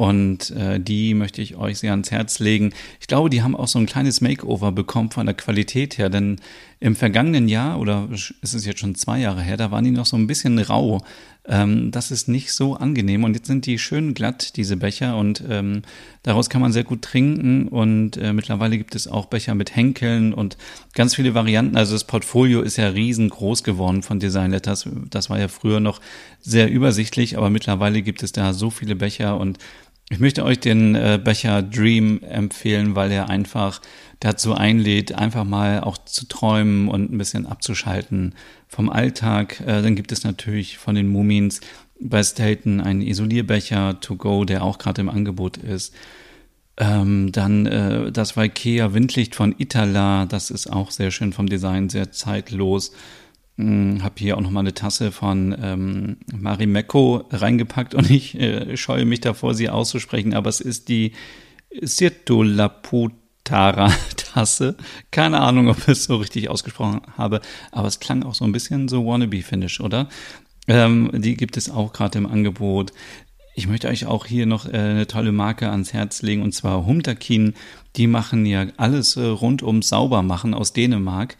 und 0.00 0.50
äh, 0.52 0.80
die 0.80 1.12
möchte 1.12 1.42
ich 1.42 1.56
euch 1.56 1.78
sehr 1.80 1.90
ans 1.90 2.10
Herz 2.10 2.38
legen. 2.38 2.72
Ich 3.02 3.06
glaube, 3.06 3.28
die 3.28 3.42
haben 3.42 3.54
auch 3.54 3.68
so 3.68 3.78
ein 3.78 3.84
kleines 3.84 4.22
Makeover 4.22 4.72
bekommen 4.72 5.10
von 5.10 5.26
der 5.26 5.34
Qualität 5.34 5.98
her, 5.98 6.08
denn 6.08 6.40
im 6.82 6.96
vergangenen 6.96 7.48
Jahr, 7.48 7.78
oder 7.78 8.08
ist 8.10 8.32
es 8.42 8.64
jetzt 8.64 8.80
schon 8.80 8.94
zwei 8.94 9.20
Jahre 9.20 9.42
her, 9.42 9.58
da 9.58 9.70
waren 9.70 9.84
die 9.84 9.90
noch 9.90 10.06
so 10.06 10.16
ein 10.16 10.26
bisschen 10.26 10.58
rau. 10.58 11.02
Ähm, 11.46 11.90
das 11.90 12.10
ist 12.10 12.28
nicht 12.28 12.54
so 12.54 12.76
angenehm. 12.76 13.24
Und 13.24 13.34
jetzt 13.34 13.48
sind 13.48 13.66
die 13.66 13.78
schön 13.78 14.14
glatt, 14.14 14.56
diese 14.56 14.78
Becher, 14.78 15.18
und 15.18 15.44
ähm, 15.46 15.82
daraus 16.22 16.48
kann 16.48 16.62
man 16.62 16.72
sehr 16.72 16.84
gut 16.84 17.02
trinken. 17.02 17.68
Und 17.68 18.16
äh, 18.16 18.32
mittlerweile 18.32 18.78
gibt 18.78 18.94
es 18.94 19.06
auch 19.06 19.26
Becher 19.26 19.54
mit 19.54 19.76
Henkeln 19.76 20.32
und 20.32 20.56
ganz 20.94 21.14
viele 21.14 21.34
Varianten. 21.34 21.76
Also 21.76 21.92
das 21.92 22.04
Portfolio 22.04 22.62
ist 22.62 22.78
ja 22.78 22.88
riesengroß 22.88 23.62
geworden 23.62 24.02
von 24.02 24.18
Design 24.18 24.50
Letters. 24.50 24.88
Das 25.10 25.28
war 25.28 25.38
ja 25.38 25.48
früher 25.48 25.80
noch 25.80 26.00
sehr 26.40 26.70
übersichtlich, 26.70 27.36
aber 27.36 27.50
mittlerweile 27.50 28.00
gibt 28.00 28.22
es 28.22 28.32
da 28.32 28.54
so 28.54 28.70
viele 28.70 28.96
Becher 28.96 29.38
und 29.38 29.58
ich 30.10 30.18
möchte 30.18 30.44
euch 30.44 30.58
den 30.58 30.96
äh, 30.96 31.20
Becher 31.22 31.62
Dream 31.62 32.22
empfehlen, 32.22 32.96
weil 32.96 33.12
er 33.12 33.30
einfach 33.30 33.80
dazu 34.18 34.54
einlädt, 34.54 35.14
einfach 35.14 35.44
mal 35.44 35.80
auch 35.80 35.98
zu 35.98 36.26
träumen 36.26 36.88
und 36.88 37.12
ein 37.12 37.18
bisschen 37.18 37.46
abzuschalten 37.46 38.34
vom 38.68 38.90
Alltag. 38.90 39.60
Äh, 39.60 39.82
dann 39.82 39.94
gibt 39.94 40.10
es 40.12 40.24
natürlich 40.24 40.78
von 40.78 40.96
den 40.96 41.08
Mumins 41.08 41.60
bei 42.00 42.22
Stelton 42.22 42.80
einen 42.80 43.02
Isolierbecher 43.02 44.00
to 44.00 44.16
go, 44.16 44.44
der 44.44 44.64
auch 44.64 44.78
gerade 44.78 45.00
im 45.00 45.08
Angebot 45.08 45.58
ist. 45.58 45.94
Ähm, 46.76 47.30
dann 47.30 47.66
äh, 47.66 48.10
das 48.10 48.36
Valkea 48.36 48.92
Windlicht 48.92 49.36
von 49.36 49.54
Itala, 49.58 50.26
das 50.26 50.50
ist 50.50 50.66
auch 50.66 50.90
sehr 50.90 51.12
schön 51.12 51.32
vom 51.32 51.48
Design, 51.48 51.88
sehr 51.88 52.10
zeitlos. 52.10 52.92
Hm, 53.56 54.02
habe 54.02 54.14
hier 54.18 54.36
auch 54.36 54.40
noch 54.40 54.50
mal 54.50 54.60
eine 54.60 54.74
Tasse 54.74 55.12
von 55.12 55.56
ähm, 55.60 56.16
Marimekko 56.32 57.28
reingepackt 57.30 57.94
und 57.94 58.10
ich 58.10 58.38
äh, 58.38 58.76
scheue 58.76 59.04
mich 59.04 59.20
davor, 59.20 59.54
sie 59.54 59.68
auszusprechen, 59.68 60.34
aber 60.34 60.48
es 60.48 60.60
ist 60.60 60.88
die 60.88 61.12
Sirtulaputara-Tasse. 61.80 64.76
Keine 65.10 65.40
Ahnung, 65.40 65.68
ob 65.68 65.78
ich 65.78 65.88
es 65.88 66.04
so 66.04 66.16
richtig 66.16 66.50
ausgesprochen 66.50 67.00
habe, 67.16 67.40
aber 67.70 67.88
es 67.88 68.00
klang 68.00 68.22
auch 68.22 68.34
so 68.34 68.44
ein 68.44 68.52
bisschen 68.52 68.88
so 68.88 69.06
Wannabe-Finish, 69.06 69.80
oder? 69.80 70.08
Ähm, 70.66 71.10
die 71.12 71.36
gibt 71.36 71.56
es 71.56 71.70
auch 71.70 71.92
gerade 71.92 72.18
im 72.18 72.26
Angebot. 72.26 72.92
Ich 73.54 73.66
möchte 73.66 73.88
euch 73.88 74.06
auch 74.06 74.26
hier 74.26 74.46
noch 74.46 74.66
äh, 74.66 74.76
eine 74.76 75.06
tolle 75.06 75.32
Marke 75.32 75.70
ans 75.70 75.92
Herz 75.92 76.22
legen, 76.22 76.42
und 76.42 76.54
zwar 76.54 76.86
Humtakin. 76.86 77.54
Die 77.96 78.06
machen 78.06 78.46
ja 78.46 78.66
alles 78.76 79.16
äh, 79.16 79.22
rund 79.22 79.62
um 79.62 79.82
Saubermachen 79.82 80.54
aus 80.54 80.72
Dänemark 80.72 81.36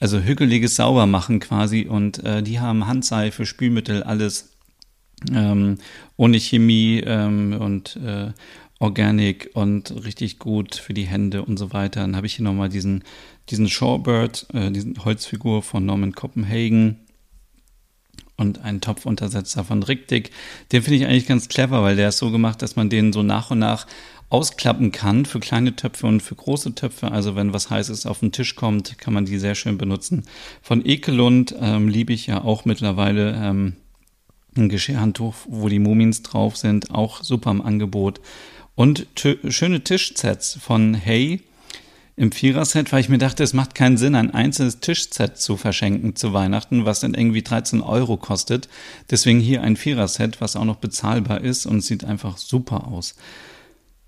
also 0.00 0.20
hügeliges 0.20 0.76
Saubermachen 0.76 1.40
quasi 1.40 1.86
und 1.86 2.22
äh, 2.24 2.42
die 2.42 2.60
haben 2.60 2.86
Handseife, 2.86 3.46
Spülmittel, 3.46 4.02
alles 4.02 4.50
ähm, 5.32 5.78
ohne 6.16 6.38
Chemie 6.38 7.00
ähm, 7.04 7.56
und 7.58 7.96
äh, 7.96 8.32
organic 8.80 9.50
und 9.54 10.04
richtig 10.04 10.38
gut 10.38 10.74
für 10.74 10.94
die 10.94 11.06
Hände 11.06 11.44
und 11.44 11.58
so 11.58 11.72
weiter. 11.72 12.00
Dann 12.00 12.16
habe 12.16 12.26
ich 12.26 12.34
hier 12.34 12.44
nochmal 12.44 12.68
diesen, 12.68 13.04
diesen 13.50 13.68
Shorebird, 13.68 14.46
äh, 14.52 14.70
diesen 14.70 15.04
Holzfigur 15.04 15.62
von 15.62 15.86
Norman 15.86 16.12
Copenhagen 16.12 17.03
und 18.36 18.64
einen 18.64 18.80
Topfuntersetzer 18.80 19.64
von 19.64 19.82
Riktik. 19.82 20.30
Den 20.72 20.82
finde 20.82 20.98
ich 20.98 21.06
eigentlich 21.06 21.26
ganz 21.26 21.48
clever, 21.48 21.82
weil 21.82 21.96
der 21.96 22.08
ist 22.08 22.18
so 22.18 22.30
gemacht, 22.30 22.62
dass 22.62 22.76
man 22.76 22.90
den 22.90 23.12
so 23.12 23.22
nach 23.22 23.50
und 23.50 23.58
nach 23.60 23.86
ausklappen 24.30 24.90
kann 24.90 25.26
für 25.26 25.38
kleine 25.38 25.76
Töpfe 25.76 26.06
und 26.06 26.20
für 26.20 26.34
große 26.34 26.74
Töpfe. 26.74 27.12
Also 27.12 27.36
wenn 27.36 27.52
was 27.52 27.70
Heißes 27.70 28.06
auf 28.06 28.20
den 28.20 28.32
Tisch 28.32 28.56
kommt, 28.56 28.98
kann 28.98 29.14
man 29.14 29.26
die 29.26 29.38
sehr 29.38 29.54
schön 29.54 29.78
benutzen. 29.78 30.24
Von 30.62 30.84
Ekelund 30.84 31.54
ähm, 31.60 31.88
liebe 31.88 32.12
ich 32.12 32.26
ja 32.26 32.42
auch 32.42 32.64
mittlerweile 32.64 33.34
ähm, 33.40 33.76
ein 34.56 34.68
Geschirrhandtuch, 34.68 35.34
wo 35.46 35.68
die 35.68 35.78
Mumins 35.78 36.22
drauf 36.22 36.56
sind, 36.56 36.90
auch 36.90 37.22
super 37.22 37.50
im 37.50 37.62
Angebot. 37.62 38.20
Und 38.74 39.06
schöne 39.14 39.84
Tischsets 39.84 40.58
von 40.60 40.94
Hey 40.94 41.42
im 42.16 42.30
Viererset, 42.30 42.92
weil 42.92 43.00
ich 43.00 43.08
mir 43.08 43.18
dachte, 43.18 43.42
es 43.42 43.54
macht 43.54 43.74
keinen 43.74 43.96
Sinn, 43.96 44.14
ein 44.14 44.32
einzelnes 44.32 44.80
Tischset 44.80 45.36
zu 45.36 45.56
verschenken 45.56 46.14
zu 46.14 46.32
Weihnachten, 46.32 46.84
was 46.84 47.00
dann 47.00 47.14
irgendwie 47.14 47.42
13 47.42 47.80
Euro 47.80 48.16
kostet. 48.16 48.68
Deswegen 49.10 49.40
hier 49.40 49.62
ein 49.62 49.76
Viererset, 49.76 50.40
was 50.40 50.54
auch 50.56 50.64
noch 50.64 50.76
bezahlbar 50.76 51.40
ist 51.40 51.66
und 51.66 51.80
sieht 51.80 52.04
einfach 52.04 52.36
super 52.38 52.86
aus. 52.86 53.16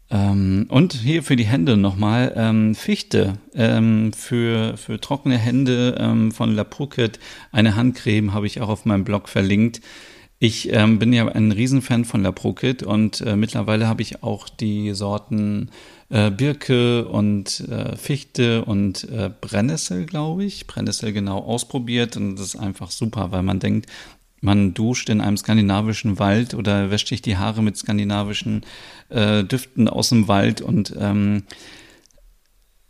Ähm, 0.09 0.67
und 0.69 0.93
hier 0.93 1.25
für 1.25 1.35
die 1.35 1.47
Hände 1.47 1.77
nochmal 1.77 2.33
ähm, 2.37 2.77
Fichte 2.77 3.39
ähm, 3.55 4.13
für, 4.13 4.77
für 4.77 5.01
trockene 5.01 5.37
Hände 5.37 5.97
ähm, 5.99 6.31
von 6.31 6.55
La 6.55 6.65
Phuket. 6.65 7.19
Eine 7.51 7.75
Handcreme 7.75 8.33
habe 8.33 8.47
ich 8.47 8.61
auch 8.61 8.69
auf 8.69 8.85
meinem 8.85 9.05
Blog 9.05 9.29
verlinkt. 9.29 9.81
Ich 10.39 10.71
ähm, 10.71 10.99
bin 10.99 11.15
ja 11.15 11.27
ein 11.29 11.51
Riesenfan 11.51 12.05
von 12.05 12.23
La 12.23 12.31
Prokit 12.31 12.83
und 12.83 13.23
äh, 13.23 13.37
mittlerweile 13.37 13.89
habe 13.89 14.03
ich 14.03 14.23
auch 14.23 14.51
die 14.51 14.93
Sorten 14.93 15.71
äh, 16.11 16.31
Birke 16.31 17.07
und 17.09 17.61
äh, 17.61 17.97
Fichte 17.97 18.65
und 18.67 19.05
äh, 19.05 19.31
Brennnessel, 19.41 20.05
glaube 20.05 20.45
ich, 20.45 20.67
Brennnessel 20.67 21.15
genau 21.15 21.39
ausprobiert 21.39 22.19
und 22.19 22.37
das 22.37 22.49
ist 22.49 22.57
einfach 22.57 22.91
super, 22.91 23.33
weil 23.33 23.43
man 23.43 23.61
denkt, 23.61 23.91
man 24.43 24.75
duscht 24.75 25.09
in 25.09 25.23
einem 25.23 25.39
skandinavischen 25.39 26.19
Wald 26.19 26.53
oder 26.53 26.91
wäscht 26.91 27.09
sich 27.09 27.23
die 27.23 27.39
Haare 27.39 27.63
mit 27.63 27.79
skandinavischen 27.79 28.67
äh, 29.09 29.43
Düften 29.43 29.89
aus 29.89 30.11
dem 30.11 30.29
Wald 30.29 30.61
und 30.61 30.95
ähm, 31.01 31.45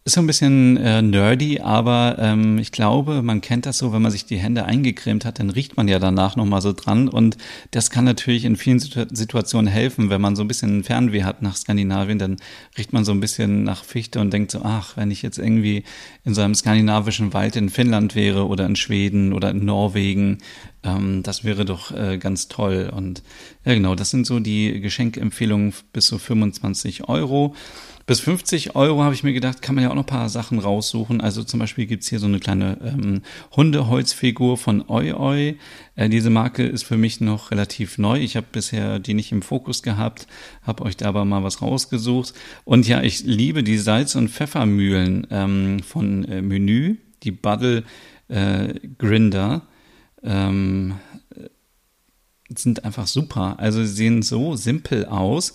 ist 0.06 0.12
so 0.12 0.20
ein 0.20 0.28
bisschen 0.28 0.76
äh, 0.76 1.02
nerdy, 1.02 1.58
aber 1.58 2.14
ähm, 2.20 2.58
ich 2.58 2.70
glaube, 2.70 3.22
man 3.22 3.40
kennt 3.40 3.66
das 3.66 3.78
so, 3.78 3.92
wenn 3.92 4.02
man 4.02 4.12
sich 4.12 4.24
die 4.24 4.36
Hände 4.36 4.64
eingecremt 4.64 5.24
hat, 5.24 5.40
dann 5.40 5.50
riecht 5.50 5.76
man 5.76 5.88
ja 5.88 5.98
danach 5.98 6.36
nochmal 6.36 6.62
so 6.62 6.72
dran. 6.72 7.08
Und 7.08 7.36
das 7.72 7.90
kann 7.90 8.04
natürlich 8.04 8.44
in 8.44 8.54
vielen 8.54 8.78
Situ 8.78 9.04
Situationen 9.10 9.66
helfen, 9.66 10.08
wenn 10.08 10.20
man 10.20 10.36
so 10.36 10.44
ein 10.44 10.48
bisschen 10.48 10.84
Fernweh 10.84 11.24
hat 11.24 11.42
nach 11.42 11.56
Skandinavien, 11.56 12.20
dann 12.20 12.36
riecht 12.78 12.92
man 12.92 13.04
so 13.04 13.10
ein 13.10 13.18
bisschen 13.18 13.64
nach 13.64 13.82
Fichte 13.82 14.20
und 14.20 14.32
denkt 14.32 14.52
so, 14.52 14.60
ach, 14.62 14.96
wenn 14.96 15.10
ich 15.10 15.22
jetzt 15.22 15.38
irgendwie 15.38 15.82
in 16.24 16.34
so 16.34 16.40
einem 16.40 16.54
skandinavischen 16.54 17.34
Wald 17.34 17.56
in 17.56 17.68
Finnland 17.68 18.14
wäre 18.14 18.46
oder 18.46 18.64
in 18.64 18.76
Schweden 18.76 19.32
oder 19.32 19.50
in 19.50 19.64
Norwegen, 19.64 20.38
ähm, 20.84 21.24
das 21.24 21.42
wäre 21.42 21.64
doch 21.64 21.90
äh, 21.90 22.18
ganz 22.18 22.46
toll. 22.46 22.92
Und 22.94 23.24
ja 23.64 23.74
genau, 23.74 23.96
das 23.96 24.10
sind 24.10 24.24
so 24.24 24.38
die 24.38 24.80
Geschenkempfehlungen 24.80 25.74
bis 25.92 26.06
zu 26.06 26.20
25 26.20 27.08
Euro. 27.08 27.56
Bis 28.06 28.20
50 28.20 28.76
Euro 28.76 29.02
habe 29.02 29.14
ich 29.14 29.24
mir 29.24 29.32
gedacht, 29.32 29.62
kann 29.62 29.74
man 29.74 29.82
ja 29.82 29.90
auch 29.90 29.96
noch 29.96 30.04
ein 30.04 30.06
paar 30.06 30.28
Sachen 30.28 30.60
raussuchen. 30.60 31.20
Also 31.20 31.42
zum 31.42 31.58
Beispiel 31.58 31.86
gibt's 31.86 32.06
hier 32.06 32.20
so 32.20 32.26
eine 32.26 32.38
kleine 32.38 32.78
ähm, 32.84 33.22
Hundeholzfigur 33.56 34.56
von 34.56 34.88
Oi 34.88 35.12
Oi. 35.12 35.56
Äh, 35.96 36.08
diese 36.08 36.30
Marke 36.30 36.64
ist 36.64 36.84
für 36.84 36.96
mich 36.96 37.20
noch 37.20 37.50
relativ 37.50 37.98
neu. 37.98 38.20
Ich 38.20 38.36
habe 38.36 38.46
bisher 38.52 39.00
die 39.00 39.14
nicht 39.14 39.32
im 39.32 39.42
Fokus 39.42 39.82
gehabt, 39.82 40.28
habe 40.62 40.84
euch 40.84 40.96
da 40.96 41.06
aber 41.08 41.24
mal 41.24 41.42
was 41.42 41.62
rausgesucht. 41.62 42.32
Und 42.64 42.86
ja, 42.86 43.02
ich 43.02 43.24
liebe 43.24 43.64
die 43.64 43.78
Salz- 43.78 44.14
und 44.14 44.30
Pfeffermühlen 44.30 45.26
ähm, 45.32 45.80
von 45.82 46.24
äh, 46.26 46.42
Menü, 46.42 46.98
die 47.24 47.32
Buddle 47.32 47.82
äh, 48.28 48.74
Grinder. 48.98 49.62
Ähm, 50.22 50.94
sind 52.56 52.84
einfach 52.84 53.06
super. 53.06 53.56
Also 53.58 53.80
sie 53.84 53.92
sehen 53.92 54.22
so 54.22 54.54
simpel 54.54 55.06
aus. 55.06 55.54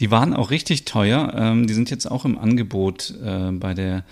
Die 0.00 0.10
waren 0.10 0.34
auch 0.34 0.50
richtig 0.50 0.84
teuer. 0.84 1.32
Ähm, 1.36 1.66
die 1.66 1.74
sind 1.74 1.90
jetzt 1.90 2.10
auch 2.10 2.24
im 2.24 2.38
Angebot 2.38 3.14
äh, 3.22 3.50
bei 3.52 3.74
der 3.74 4.04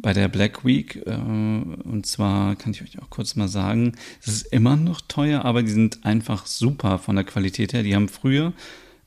bei 0.00 0.12
der 0.12 0.28
Black 0.28 0.64
Week. 0.64 1.02
Äh, 1.06 1.16
und 1.16 2.06
zwar 2.06 2.56
kann 2.56 2.72
ich 2.72 2.82
euch 2.82 3.02
auch 3.02 3.10
kurz 3.10 3.36
mal 3.36 3.48
sagen, 3.48 3.92
es 4.20 4.28
ist 4.28 4.52
immer 4.52 4.76
noch 4.76 5.00
teuer, 5.00 5.44
aber 5.44 5.62
die 5.62 5.70
sind 5.70 6.04
einfach 6.04 6.46
super 6.46 6.98
von 6.98 7.16
der 7.16 7.24
Qualität 7.24 7.72
her. 7.72 7.82
Die 7.82 7.94
haben 7.94 8.08
früher 8.08 8.52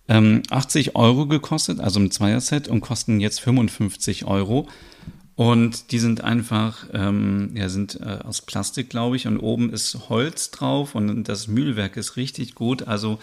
ähm, 0.08 0.44
80 0.50 0.96
Euro 0.96 1.28
gekostet, 1.28 1.80
also 1.80 2.00
im 2.00 2.12
Zweierset, 2.12 2.68
und 2.68 2.82
kosten 2.82 3.20
jetzt 3.20 3.40
55 3.40 4.26
Euro. 4.26 4.68
Und 5.36 5.92
die 5.92 6.00
sind 6.00 6.24
einfach, 6.24 6.86
ähm, 6.94 7.52
ja, 7.56 7.70
sind 7.70 8.00
äh, 8.02 8.20
aus 8.24 8.42
Plastik, 8.42 8.90
glaube 8.90 9.16
ich, 9.16 9.28
und 9.28 9.40
oben 9.40 9.72
ist 9.72 10.10
Holz 10.10 10.52
drauf 10.52 10.94
und 10.94 11.24
das 11.24 11.48
Mühlwerk 11.48 11.98
ist 11.98 12.18
richtig 12.18 12.54
gut. 12.54 12.88
Also 12.88 13.18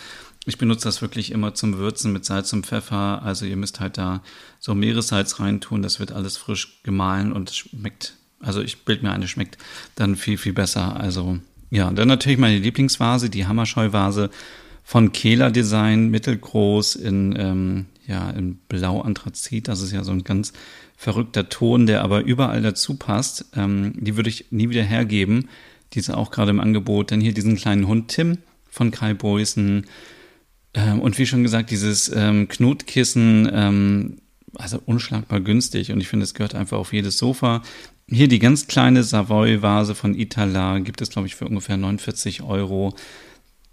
ich 0.49 0.59
benutze 0.59 0.85
das 0.85 1.03
wirklich 1.03 1.31
immer 1.31 1.55
zum 1.55 1.79
Würzen 1.79 2.13
mit 2.13 2.25
Salz 2.25 2.53
und 2.53 2.67
Pfeffer. 2.67 3.23
Also 3.23 3.45
ihr 3.45 3.57
müsst 3.57 3.81
halt 3.81 3.99
da 3.99 4.23
so 4.59 4.75
Meeressalz 4.75 5.41
reintun. 5.41 5.83
Das 5.83 6.01
wird 6.01 6.13
alles 6.13 6.37
frisch 6.37 6.81
gemahlen 6.83 7.33
und 7.33 7.51
schmeckt, 7.51 8.15
also 8.41 8.63
ich 8.63 8.85
bild 8.85 9.03
mir 9.03 9.13
eine, 9.13 9.29
schmeckt 9.29 9.59
dann 9.95 10.17
viel, 10.17 10.39
viel 10.39 10.55
besser. 10.55 10.99
Also 10.99 11.39
ja, 11.71 11.91
dann 11.91 12.09
natürlich 12.09 12.39
meine 12.39 12.59
Lieblingsvase, 12.59 13.29
die 13.31 13.47
Hammerscheu-Vase 13.47 14.31
von 14.85 15.13
Kehler 15.13 15.51
Design, 15.51 16.09
mittelgroß 16.09 16.97
in, 16.97 17.35
ähm, 17.39 17.87
ja, 18.07 18.31
in 18.31 18.57
Blau-Anthrazit. 18.69 19.69
Das 19.69 19.83
ist 19.83 19.93
ja 19.93 20.03
so 20.03 20.13
ein 20.13 20.25
ganz 20.25 20.55
verrückter 20.97 21.51
Ton, 21.51 21.87
der 21.87 22.03
aber 22.03 22.23
überall 22.23 22.63
dazu 22.63 22.95
passt. 22.95 23.45
Ähm, 23.55 23.93
die 23.97 24.17
würde 24.17 24.31
ich 24.31 24.47
nie 24.51 24.71
wieder 24.71 24.83
hergeben. 24.83 25.51
Die 25.93 25.99
ist 25.99 26.09
auch 26.09 26.31
gerade 26.31 26.51
im 26.51 26.61
Angebot. 26.61 27.13
Dann 27.13 27.21
hier 27.21 27.35
diesen 27.35 27.57
kleinen 27.57 27.87
Hund 27.87 28.09
Tim 28.09 28.39
von 28.71 28.91
Kai 28.91 29.13
Boysen. 29.13 29.85
Ähm, 30.75 31.01
und 31.01 31.19
wie 31.19 31.27
schon 31.27 31.43
gesagt, 31.43 31.71
dieses 31.71 32.11
ähm, 32.15 32.49
Knotkissen, 32.49 33.49
ähm, 33.53 34.17
also 34.55 34.81
unschlagbar 34.85 35.41
günstig. 35.41 35.93
Und 35.93 36.01
ich 36.01 36.09
finde, 36.09 36.25
es 36.25 36.35
gehört 36.35 36.55
einfach 36.55 36.79
auf 36.79 36.93
jedes 36.93 37.19
Sofa. 37.19 37.63
Hier 38.09 38.29
die 38.29 38.39
ganz 38.39 38.67
kleine 38.67 39.03
Savoy-Vase 39.03 39.95
von 39.95 40.15
Itala 40.15 40.79
gibt 40.79 41.01
es, 41.03 41.11
glaube 41.11 41.29
ich, 41.29 41.37
für 41.37 41.47
ungefähr 41.47 41.77
49 41.77 42.43
Euro. 42.43 42.95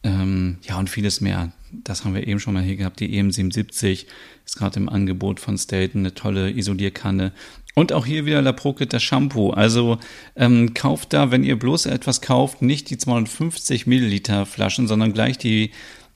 Ähm, 0.04 0.58
ja, 0.62 0.78
und 0.78 0.90
vieles 0.90 1.22
mehr. 1.22 1.52
Das 1.72 2.06
haben 2.06 2.14
wir 2.14 2.28
eben 2.28 2.40
schon 2.40 2.54
mal 2.54 2.64
hier 2.64 2.76
gehabt. 2.76 3.00
Die 3.00 3.20
EM77 3.20 4.06
ist 4.46 4.58
gerade 4.58 4.80
im 4.80 4.90
Angebot 4.90 5.40
von 5.40 5.58
Staten, 5.58 6.00
eine 6.00 6.14
tolle 6.14 6.52
Isolierkanne. 6.52 7.32
Und 7.74 7.92
auch 7.92 8.06
hier 8.06 8.26
wieder 8.26 8.42
La 8.42 8.52
Proket, 8.52 8.94
das 8.94 9.04
Shampoo. 9.04 9.50
Also 9.50 9.98
ähm, 10.36 10.74
kauft 10.74 11.14
da, 11.14 11.32
wenn 11.32 11.44
ihr 11.44 11.58
bloß 11.58 11.88
etwas 11.88 12.22
kauft, 12.22 12.62
nicht 12.62 12.90
die 12.90 12.98
250 12.98 13.88
Milliliter 13.88 14.46
Flaschen, 14.46 14.88
sondern 14.88 15.14
gleich 15.14 15.38
die 15.38 15.72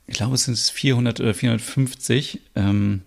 ich 0.09 0.15
glaube, 0.15 0.35
es 0.35 0.45
sind 0.45 0.57
400 0.57 1.19
oder 1.19 1.35
450 1.35 2.41
ähm, 2.55 3.01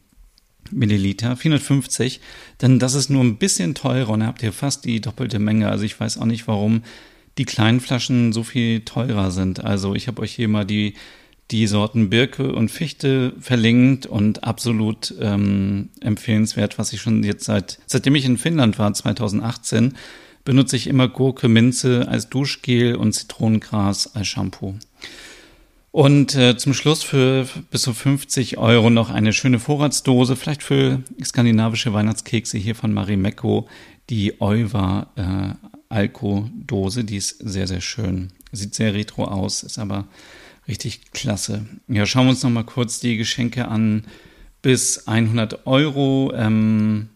Milliliter, 0.71 1.37
450, 1.37 2.21
dann 2.59 2.78
das 2.78 2.94
ist 2.94 3.11
nur 3.11 3.25
ein 3.25 3.38
bisschen 3.38 3.75
teurer 3.75 4.11
und 4.11 4.25
habt 4.25 4.42
ihr 4.42 4.52
fast 4.52 4.85
die 4.85 5.00
doppelte 5.00 5.40
Menge. 5.40 5.68
Also 5.68 5.85
ich 5.85 5.99
weiß 5.99 6.18
auch 6.18 6.26
nicht, 6.26 6.47
warum 6.47 6.82
die 7.38 7.44
kleinen 7.44 7.80
Flaschen 7.80 8.32
so 8.32 8.44
viel 8.44 8.82
teurer 8.82 9.32
sind. 9.32 9.64
Also 9.64 9.97
ich 9.97 10.06
habe 10.06 10.23
euch 10.23 10.32
hier 10.32 10.47
mal 10.47 10.64
die, 10.64 10.94
die 11.50 11.66
Sorten 11.66 12.09
Birke 12.09 12.52
und 12.52 12.71
Fichte 12.71 13.35
verlinkt 13.40 14.06
und 14.06 14.44
absolut 14.44 15.12
ähm, 15.21 15.88
empfehlenswert, 16.00 16.78
was 16.78 16.92
ich 16.92 17.00
schon 17.00 17.25
jetzt 17.25 17.44
seit, 17.44 17.80
seitdem 17.87 18.14
ich 18.14 18.25
in 18.25 18.38
Finnland 18.38 18.78
war, 18.78 18.94
2018, 18.94 19.94
benutze 20.44 20.76
ich 20.76 20.87
immer 20.87 21.09
Gurke, 21.09 21.49
Minze 21.49 22.06
als 22.06 22.28
Duschgel 22.28 22.94
und 22.94 23.12
Zitronengras 23.12 24.14
als 24.14 24.28
Shampoo. 24.28 24.76
Und 25.92 26.34
äh, 26.34 26.56
zum 26.56 26.72
Schluss 26.72 27.02
für 27.02 27.46
bis 27.70 27.82
zu 27.82 27.92
50 27.92 28.56
Euro 28.56 28.88
noch 28.88 29.11
eine 29.11 29.34
schöne 29.34 29.58
Vorratsdose, 29.58 30.37
vielleicht 30.37 30.62
für 30.62 31.02
skandinavische 31.22 31.92
Weihnachtskekse 31.92 32.56
hier 32.56 32.75
von 32.75 32.94
Marimekko, 32.94 33.68
die 34.08 34.40
Euva 34.40 35.08
äh, 35.16 35.54
Alko-Dose, 35.90 37.04
die 37.04 37.16
ist 37.16 37.37
sehr, 37.38 37.66
sehr 37.66 37.82
schön. 37.82 38.32
Sieht 38.52 38.75
sehr 38.75 38.94
retro 38.94 39.25
aus, 39.25 39.62
ist 39.62 39.78
aber 39.78 40.06
richtig 40.66 41.12
klasse. 41.12 41.66
Ja, 41.88 42.06
schauen 42.06 42.25
wir 42.25 42.30
uns 42.30 42.42
noch 42.42 42.50
mal 42.50 42.64
kurz 42.64 42.99
die 42.99 43.18
Geschenke 43.18 43.68
an 43.68 44.04
bis 44.62 45.06
100 45.06 45.66
Euro. 45.66 46.32
Ähm, 46.34 47.11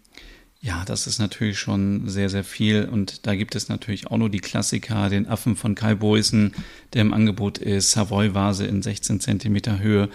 ja, 0.66 0.84
das 0.84 1.06
ist 1.06 1.20
natürlich 1.20 1.60
schon 1.60 2.08
sehr, 2.08 2.28
sehr 2.28 2.42
viel. 2.42 2.86
Und 2.86 3.24
da 3.26 3.36
gibt 3.36 3.54
es 3.54 3.68
natürlich 3.68 4.08
auch 4.08 4.16
nur 4.16 4.28
die 4.28 4.40
Klassiker, 4.40 5.08
den 5.08 5.28
Affen 5.28 5.54
von 5.54 5.76
Kai 5.76 5.94
Boysen, 5.94 6.54
der 6.92 7.02
im 7.02 7.14
Angebot 7.14 7.58
ist, 7.58 7.92
Savoy-Vase 7.92 8.66
in 8.66 8.82
16 8.82 9.20
Zentimeter 9.20 9.78
Höhe, 9.78 10.08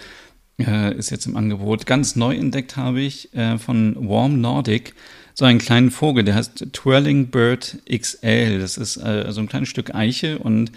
äh, 0.58 0.94
ist 0.94 1.08
jetzt 1.08 1.24
im 1.24 1.38
Angebot. 1.38 1.86
Ganz 1.86 2.16
neu 2.16 2.36
entdeckt 2.36 2.76
habe 2.76 3.00
ich 3.00 3.32
äh, 3.32 3.56
von 3.56 3.96
Warm 4.06 4.42
Nordic 4.42 4.94
so 5.32 5.46
einen 5.46 5.58
kleinen 5.58 5.90
Vogel, 5.90 6.22
der 6.22 6.34
heißt 6.34 6.66
Twirling 6.74 7.28
Bird 7.28 7.78
XL. 7.90 8.60
Das 8.60 8.76
ist 8.76 8.98
äh, 8.98 9.32
so 9.32 9.40
ein 9.40 9.48
kleines 9.48 9.70
Stück 9.70 9.94
Eiche 9.94 10.38
und 10.38 10.70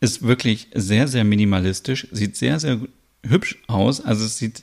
ist 0.00 0.22
wirklich 0.22 0.68
sehr, 0.74 1.08
sehr 1.08 1.24
minimalistisch, 1.24 2.06
sieht 2.12 2.36
sehr, 2.36 2.60
sehr 2.60 2.78
hübsch 3.26 3.58
aus. 3.66 4.00
Also 4.00 4.24
es 4.24 4.38
sieht 4.38 4.62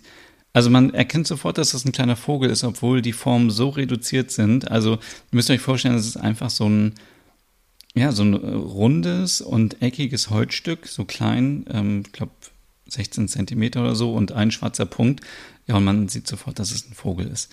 Also 0.53 0.69
man 0.69 0.93
erkennt 0.93 1.25
sofort, 1.25 1.57
dass 1.57 1.71
das 1.71 1.83
ein 1.83 1.91
kleiner 1.91 2.15
Vogel 2.15 2.49
ist, 2.51 2.63
obwohl 2.63 3.01
die 3.01 3.11
Formen 3.11 3.49
so 3.49 3.69
reduziert 3.69 4.31
sind. 4.31 4.69
Also 4.69 4.93
ihr 4.93 4.99
müsst 5.31 5.49
euch 5.49 5.61
vorstellen, 5.61 5.95
das 5.95 6.05
ist 6.05 6.17
einfach 6.17 6.51
so 6.51 6.69
ein, 6.69 6.93
ja, 7.95 8.11
so 8.11 8.23
ein 8.23 8.35
rundes 8.35 9.41
und 9.41 9.81
eckiges 9.81 10.29
Holzstück, 10.29 10.87
so 10.87 11.05
klein, 11.05 11.65
ähm, 11.71 12.03
ich 12.05 12.11
glaube 12.11 12.31
16 12.87 13.27
Zentimeter 13.27 13.81
oder 13.81 13.95
so 13.95 14.13
und 14.13 14.31
ein 14.31 14.51
schwarzer 14.51 14.85
Punkt. 14.85 15.21
Ja, 15.65 15.75
und 15.75 15.83
man 15.85 16.07
sieht 16.07 16.27
sofort, 16.27 16.59
dass 16.59 16.71
es 16.71 16.87
ein 16.87 16.93
Vogel 16.93 17.27
ist. 17.27 17.51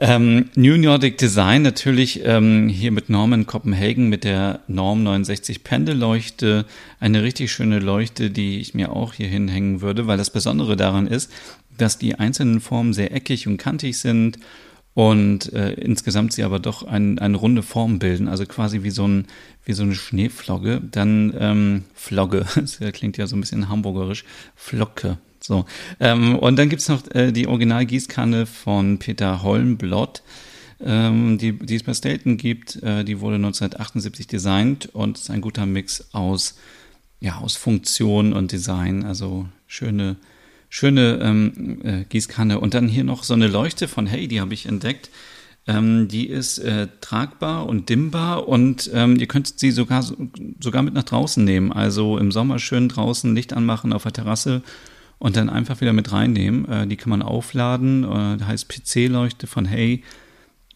Ähm, 0.00 0.50
New 0.56 0.76
Nordic 0.78 1.18
Design 1.18 1.62
natürlich 1.62 2.24
ähm, 2.24 2.68
hier 2.68 2.90
mit 2.90 3.08
Norman 3.08 3.46
Copenhagen 3.46 4.08
mit 4.08 4.24
der 4.24 4.60
Norm 4.66 5.04
69 5.04 5.62
Pendelleuchte. 5.62 6.64
Eine 6.98 7.22
richtig 7.22 7.52
schöne 7.52 7.78
Leuchte, 7.78 8.30
die 8.30 8.58
ich 8.58 8.74
mir 8.74 8.90
auch 8.90 9.12
hier 9.12 9.28
hinhängen 9.28 9.80
würde, 9.80 10.08
weil 10.08 10.18
das 10.18 10.30
Besondere 10.30 10.76
daran 10.76 11.06
ist, 11.06 11.30
dass 11.82 11.98
die 11.98 12.14
einzelnen 12.14 12.60
Formen 12.60 12.92
sehr 12.92 13.12
eckig 13.12 13.48
und 13.48 13.56
kantig 13.56 13.98
sind 13.98 14.38
und 14.94 15.52
äh, 15.52 15.72
insgesamt 15.72 16.32
sie 16.32 16.44
aber 16.44 16.60
doch 16.60 16.84
ein, 16.84 17.18
eine 17.18 17.36
runde 17.36 17.62
Form 17.62 17.98
bilden, 17.98 18.28
also 18.28 18.46
quasi 18.46 18.84
wie 18.84 18.90
so, 18.90 19.08
ein, 19.08 19.26
wie 19.64 19.72
so 19.72 19.82
eine 19.82 19.96
Schneeflogge. 19.96 20.80
Dann 20.80 21.34
ähm, 21.36 21.84
Flogge, 21.94 22.46
das 22.54 22.78
klingt 22.92 23.16
ja 23.16 23.26
so 23.26 23.34
ein 23.34 23.40
bisschen 23.40 23.68
hamburgerisch, 23.68 24.24
Flocke. 24.54 25.18
So. 25.40 25.64
Ähm, 25.98 26.38
und 26.38 26.56
dann 26.56 26.68
gibt's 26.68 26.88
noch 26.88 27.02
äh, 27.10 27.32
die 27.32 27.48
Originalgießkanne 27.48 28.46
von 28.46 28.98
Peter 28.98 29.42
Holmblott, 29.42 30.22
ähm, 30.84 31.36
die, 31.38 31.58
die 31.58 31.74
es 31.74 31.82
bei 31.82 31.94
Stelton 31.94 32.36
gibt. 32.36 32.80
Äh, 32.84 33.02
die 33.02 33.18
wurde 33.18 33.36
1978 33.36 34.28
designt 34.28 34.90
und 34.92 35.18
ist 35.18 35.30
ein 35.30 35.40
guter 35.40 35.66
Mix 35.66 36.10
aus, 36.12 36.56
ja, 37.18 37.38
aus 37.38 37.56
Funktion 37.56 38.32
und 38.34 38.52
Design. 38.52 39.04
Also 39.04 39.48
schöne 39.66 40.16
schöne 40.72 41.18
ähm, 41.22 41.80
äh, 41.84 42.04
Gießkanne. 42.08 42.58
Und 42.58 42.72
dann 42.72 42.88
hier 42.88 43.04
noch 43.04 43.24
so 43.24 43.34
eine 43.34 43.46
Leuchte 43.46 43.88
von 43.88 44.06
Hey, 44.06 44.26
die 44.26 44.40
habe 44.40 44.54
ich 44.54 44.64
entdeckt. 44.64 45.10
Ähm, 45.66 46.08
die 46.08 46.26
ist 46.26 46.58
äh, 46.58 46.88
tragbar 47.02 47.66
und 47.66 47.90
dimmbar 47.90 48.48
und 48.48 48.90
ähm, 48.94 49.16
ihr 49.16 49.28
könnt 49.28 49.58
sie 49.60 49.70
sogar, 49.70 50.02
sogar 50.60 50.82
mit 50.82 50.94
nach 50.94 51.02
draußen 51.02 51.44
nehmen. 51.44 51.72
Also 51.72 52.16
im 52.16 52.32
Sommer 52.32 52.58
schön 52.58 52.88
draußen 52.88 53.34
Licht 53.34 53.52
anmachen 53.52 53.92
auf 53.92 54.04
der 54.04 54.14
Terrasse 54.14 54.62
und 55.18 55.36
dann 55.36 55.50
einfach 55.50 55.82
wieder 55.82 55.92
mit 55.92 56.10
reinnehmen. 56.10 56.66
Äh, 56.66 56.86
die 56.86 56.96
kann 56.96 57.10
man 57.10 57.20
aufladen. 57.20 58.04
Äh, 58.04 58.42
heißt 58.42 58.66
PC-Leuchte 58.70 59.46
von 59.46 59.66
Hey. 59.66 60.02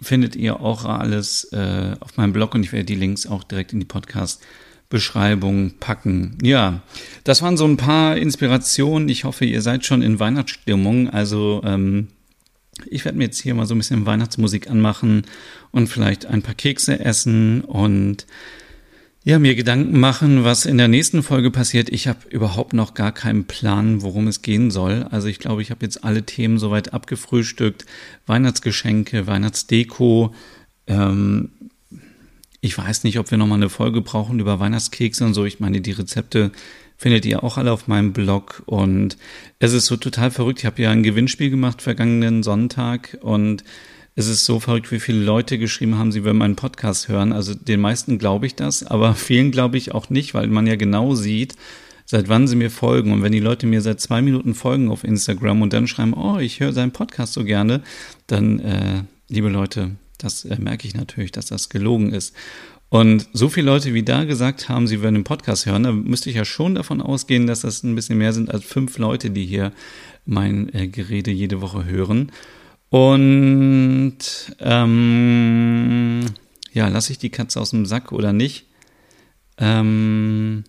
Findet 0.02 0.36
ihr 0.36 0.60
auch 0.60 0.84
alles 0.84 1.44
äh, 1.54 1.96
auf 2.00 2.18
meinem 2.18 2.34
Blog 2.34 2.54
und 2.54 2.62
ich 2.62 2.72
werde 2.72 2.84
die 2.84 2.96
Links 2.96 3.26
auch 3.26 3.44
direkt 3.44 3.72
in 3.72 3.80
die 3.80 3.86
Podcast 3.86 4.42
Beschreibung 4.88 5.72
packen. 5.80 6.38
Ja, 6.42 6.82
das 7.24 7.42
waren 7.42 7.56
so 7.56 7.64
ein 7.64 7.76
paar 7.76 8.16
Inspirationen. 8.16 9.08
Ich 9.08 9.24
hoffe, 9.24 9.44
ihr 9.44 9.62
seid 9.62 9.84
schon 9.84 10.02
in 10.02 10.20
Weihnachtsstimmung. 10.20 11.10
Also 11.10 11.60
ähm, 11.64 12.08
ich 12.84 13.04
werde 13.04 13.18
mir 13.18 13.24
jetzt 13.24 13.40
hier 13.40 13.54
mal 13.54 13.66
so 13.66 13.74
ein 13.74 13.78
bisschen 13.78 14.06
Weihnachtsmusik 14.06 14.70
anmachen 14.70 15.24
und 15.70 15.88
vielleicht 15.88 16.26
ein 16.26 16.42
paar 16.42 16.54
Kekse 16.54 17.00
essen 17.00 17.62
und 17.62 18.26
ja, 19.24 19.40
mir 19.40 19.56
Gedanken 19.56 19.98
machen, 19.98 20.44
was 20.44 20.66
in 20.66 20.78
der 20.78 20.86
nächsten 20.86 21.24
Folge 21.24 21.50
passiert. 21.50 21.88
Ich 21.88 22.06
habe 22.06 22.28
überhaupt 22.30 22.74
noch 22.74 22.94
gar 22.94 23.10
keinen 23.10 23.46
Plan, 23.46 24.02
worum 24.02 24.28
es 24.28 24.40
gehen 24.40 24.70
soll. 24.70 25.04
Also 25.10 25.26
ich 25.26 25.40
glaube, 25.40 25.62
ich 25.62 25.72
habe 25.72 25.84
jetzt 25.84 26.04
alle 26.04 26.22
Themen 26.22 26.58
soweit 26.58 26.94
abgefrühstückt. 26.94 27.86
Weihnachtsgeschenke, 28.26 29.26
Weihnachtsdeko, 29.26 30.32
ähm, 30.86 31.50
ich 32.66 32.76
weiß 32.76 33.04
nicht, 33.04 33.18
ob 33.20 33.30
wir 33.30 33.38
nochmal 33.38 33.58
eine 33.58 33.68
Folge 33.68 34.00
brauchen 34.00 34.40
über 34.40 34.58
Weihnachtskekse 34.58 35.24
und 35.24 35.34
so. 35.34 35.44
Ich 35.44 35.60
meine, 35.60 35.80
die 35.80 35.92
Rezepte 35.92 36.50
findet 36.96 37.24
ihr 37.24 37.44
auch 37.44 37.58
alle 37.58 37.72
auf 37.72 37.86
meinem 37.86 38.12
Blog. 38.12 38.64
Und 38.66 39.16
es 39.60 39.72
ist 39.72 39.86
so 39.86 39.96
total 39.96 40.32
verrückt. 40.32 40.58
Ich 40.58 40.66
habe 40.66 40.82
ja 40.82 40.90
ein 40.90 41.04
Gewinnspiel 41.04 41.50
gemacht 41.50 41.80
vergangenen 41.80 42.42
Sonntag 42.42 43.18
und 43.20 43.62
es 44.16 44.26
ist 44.26 44.46
so 44.46 44.58
verrückt, 44.58 44.90
wie 44.90 44.98
viele 44.98 45.22
Leute 45.22 45.58
geschrieben 45.58 45.96
haben, 45.96 46.10
sie 46.10 46.24
würden 46.24 46.38
meinen 46.38 46.56
Podcast 46.56 47.06
hören. 47.06 47.32
Also 47.32 47.54
den 47.54 47.80
meisten 47.80 48.18
glaube 48.18 48.46
ich 48.46 48.56
das, 48.56 48.82
aber 48.84 49.14
vielen 49.14 49.52
glaube 49.52 49.76
ich 49.76 49.92
auch 49.94 50.10
nicht, 50.10 50.34
weil 50.34 50.48
man 50.48 50.66
ja 50.66 50.74
genau 50.74 51.14
sieht, 51.14 51.54
seit 52.04 52.28
wann 52.28 52.48
sie 52.48 52.56
mir 52.56 52.70
folgen. 52.70 53.12
Und 53.12 53.22
wenn 53.22 53.32
die 53.32 53.40
Leute 53.40 53.68
mir 53.68 53.80
seit 53.80 54.00
zwei 54.00 54.22
Minuten 54.22 54.54
folgen 54.54 54.90
auf 54.90 55.04
Instagram 55.04 55.62
und 55.62 55.72
dann 55.72 55.86
schreiben, 55.86 56.14
oh, 56.14 56.38
ich 56.38 56.58
höre 56.58 56.72
seinen 56.72 56.92
Podcast 56.92 57.34
so 57.34 57.44
gerne, 57.44 57.82
dann, 58.26 58.58
äh, 58.58 59.02
liebe 59.28 59.50
Leute, 59.50 59.92
das 60.18 60.44
äh, 60.44 60.56
merke 60.58 60.86
ich 60.86 60.94
natürlich, 60.94 61.32
dass 61.32 61.46
das 61.46 61.68
gelogen 61.68 62.12
ist. 62.12 62.34
Und 62.88 63.28
so 63.32 63.48
viele 63.48 63.66
Leute 63.66 63.94
wie 63.94 64.04
da 64.04 64.24
gesagt 64.24 64.68
haben, 64.68 64.86
sie 64.86 65.02
würden 65.02 65.16
den 65.16 65.24
Podcast 65.24 65.66
hören, 65.66 65.82
da 65.82 65.92
müsste 65.92 66.30
ich 66.30 66.36
ja 66.36 66.44
schon 66.44 66.76
davon 66.76 67.00
ausgehen, 67.00 67.46
dass 67.46 67.60
das 67.60 67.82
ein 67.82 67.94
bisschen 67.94 68.18
mehr 68.18 68.32
sind 68.32 68.50
als 68.50 68.64
fünf 68.64 68.98
Leute, 68.98 69.30
die 69.30 69.44
hier 69.44 69.72
mein 70.24 70.72
äh, 70.72 70.86
Gerede 70.86 71.30
jede 71.30 71.60
Woche 71.60 71.84
hören. 71.84 72.30
Und 72.90 74.18
ähm, 74.60 76.20
ja, 76.72 76.88
lasse 76.88 77.12
ich 77.12 77.18
die 77.18 77.30
Katze 77.30 77.60
aus 77.60 77.70
dem 77.70 77.86
Sack 77.86 78.12
oder 78.12 78.32
nicht? 78.32 78.66
Ähm, 79.58 80.64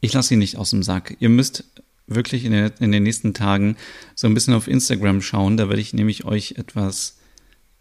ich 0.00 0.12
lasse 0.12 0.30
sie 0.30 0.36
nicht 0.36 0.56
aus 0.56 0.70
dem 0.70 0.82
Sack. 0.82 1.16
Ihr 1.20 1.28
müsst 1.28 1.64
wirklich 2.06 2.44
in, 2.44 2.52
der, 2.52 2.72
in 2.80 2.92
den 2.92 3.02
nächsten 3.02 3.34
Tagen 3.34 3.76
so 4.14 4.26
ein 4.26 4.34
bisschen 4.34 4.54
auf 4.54 4.68
Instagram 4.68 5.20
schauen. 5.20 5.56
Da 5.56 5.68
werde 5.68 5.80
ich 5.82 5.92
nämlich 5.92 6.24
euch 6.24 6.52
etwas 6.52 7.15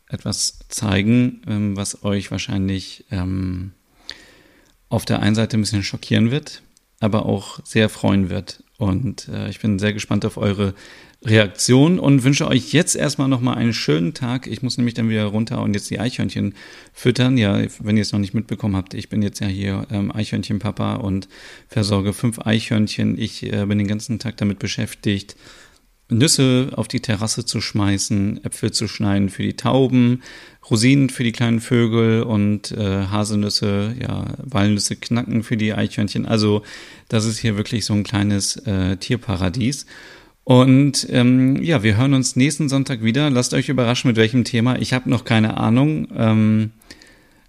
etwas 0.08 0.60
zeigen, 0.70 1.42
ähm, 1.48 1.78
was 1.78 2.04
euch 2.04 2.32
wahrscheinlich 2.32 3.06
ähm, 3.12 3.72
auf 4.90 5.06
der 5.06 5.22
einen 5.22 5.36
Seite 5.36 5.58
ein 5.58 5.62
bisschen 5.62 5.84
schockieren 5.84 6.32
wird, 6.32 6.62
aber 7.00 7.26
auch 7.26 7.60
sehr 7.64 7.90
freuen 7.90 8.30
wird. 8.30 8.64
Und 8.78 9.30
äh, 9.30 9.50
ich 9.50 9.60
bin 9.60 9.80
sehr 9.80 9.94
gespannt 9.94 10.26
auf 10.26 10.38
eure 10.38 10.74
Reaktion 11.24 11.98
und 11.98 12.24
wünsche 12.24 12.48
euch 12.48 12.72
jetzt 12.72 12.96
erstmal 12.96 13.28
nochmal 13.28 13.56
einen 13.56 13.74
schönen 13.74 14.14
Tag. 14.14 14.48
Ich 14.48 14.62
muss 14.62 14.78
nämlich 14.78 14.94
dann 14.94 15.10
wieder 15.10 15.26
runter 15.26 15.62
und 15.62 15.74
jetzt 15.74 15.90
die 15.90 16.00
Eichhörnchen 16.00 16.54
füttern. 16.94 17.38
Ja, 17.38 17.60
wenn 17.80 17.98
ihr 17.98 18.02
es 18.02 18.12
noch 18.12 18.20
nicht 18.20 18.34
mitbekommen 18.34 18.76
habt, 18.76 18.94
ich 18.94 19.10
bin 19.10 19.22
jetzt 19.22 19.40
ja 19.40 19.48
hier 19.48 19.88
ähm, 19.92 20.12
Eichhörnchenpapa 20.12 20.96
und 20.96 21.28
versorge 21.68 22.14
fünf 22.14 22.40
Eichhörnchen. 22.40 23.18
Ich 23.18 23.44
äh, 23.44 23.66
bin 23.66 23.80
den 23.80 23.88
ganzen 23.88 24.20
Tag 24.20 24.38
damit 24.38 24.60
beschäftigt, 24.60 25.36
Nüsse 26.10 26.70
auf 26.76 26.88
die 26.88 27.00
Terrasse 27.00 27.46
zu 27.46 27.62
schmeißen, 27.62 28.44
Äpfel 28.44 28.72
zu 28.72 28.88
schneiden 28.88 29.30
für 29.30 29.42
die 29.42 29.56
Tauben, 29.56 30.22
Rosinen 30.70 31.10
für 31.10 31.24
die 31.24 31.32
kleinen 31.32 31.62
Vögel 31.62 32.24
und 32.24 32.72
äh, 32.72 33.08
Haselnüsse, 33.08 33.96
ja, 34.00 34.26
Walnüsse 34.38 34.96
knacken 34.96 35.44
für 35.44 35.58
die 35.58 35.74
Eichhörnchen. 35.74 36.26
Also 36.26 36.64
das 37.08 37.26
ist 37.26 37.40
hier 37.40 37.58
wirklich 37.58 37.86
so 37.86 37.94
ein 37.94 38.04
kleines 38.04 38.58
äh, 38.68 38.98
Tierparadies. 38.98 39.86
Und 40.44 41.08
ähm, 41.10 41.62
ja, 41.64 41.82
wir 41.82 41.98
hören 41.98 42.14
uns 42.14 42.36
nächsten 42.36 42.70
Sonntag 42.70 43.04
wieder. 43.04 43.32
Lasst 43.32 43.56
euch 43.56 43.68
überraschen, 43.68 44.10
mit 44.10 44.18
welchem 44.18 44.44
Thema. 44.44 44.80
Ich 44.80 44.94
habe 44.94 45.10
noch 45.10 45.26
keine 45.26 45.58
Ahnung, 45.58 46.08
ähm, 46.16 46.72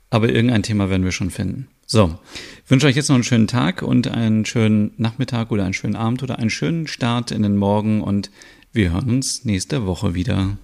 aber 0.08 0.30
irgendein 0.30 0.62
Thema 0.62 0.88
werden 0.88 1.04
wir 1.04 1.12
schon 1.12 1.30
finden. 1.30 1.68
So, 1.88 2.18
ich 2.64 2.70
wünsche 2.70 2.88
euch 2.88 2.96
jetzt 2.96 3.10
noch 3.10 3.14
einen 3.14 3.22
schönen 3.22 3.46
Tag 3.46 3.82
und 3.82 4.08
einen 4.08 4.44
schönen 4.44 4.90
Nachmittag 4.96 5.52
oder 5.52 5.62
einen 5.62 5.72
schönen 5.72 5.94
Abend 5.94 6.20
oder 6.24 6.40
einen 6.40 6.50
schönen 6.50 6.88
Start 6.88 7.30
in 7.30 7.44
den 7.44 7.56
Morgen 7.56 8.00
und 8.00 8.32
wir 8.72 8.90
hören 8.90 9.08
uns 9.08 9.44
nächste 9.44 9.86
Woche 9.86 10.12
wieder. 10.12 10.58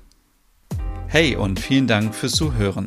Hey 1.06 1.36
und 1.36 1.60
vielen 1.60 1.86
Dank 1.86 2.12
fürs 2.12 2.32
Zuhören. 2.32 2.86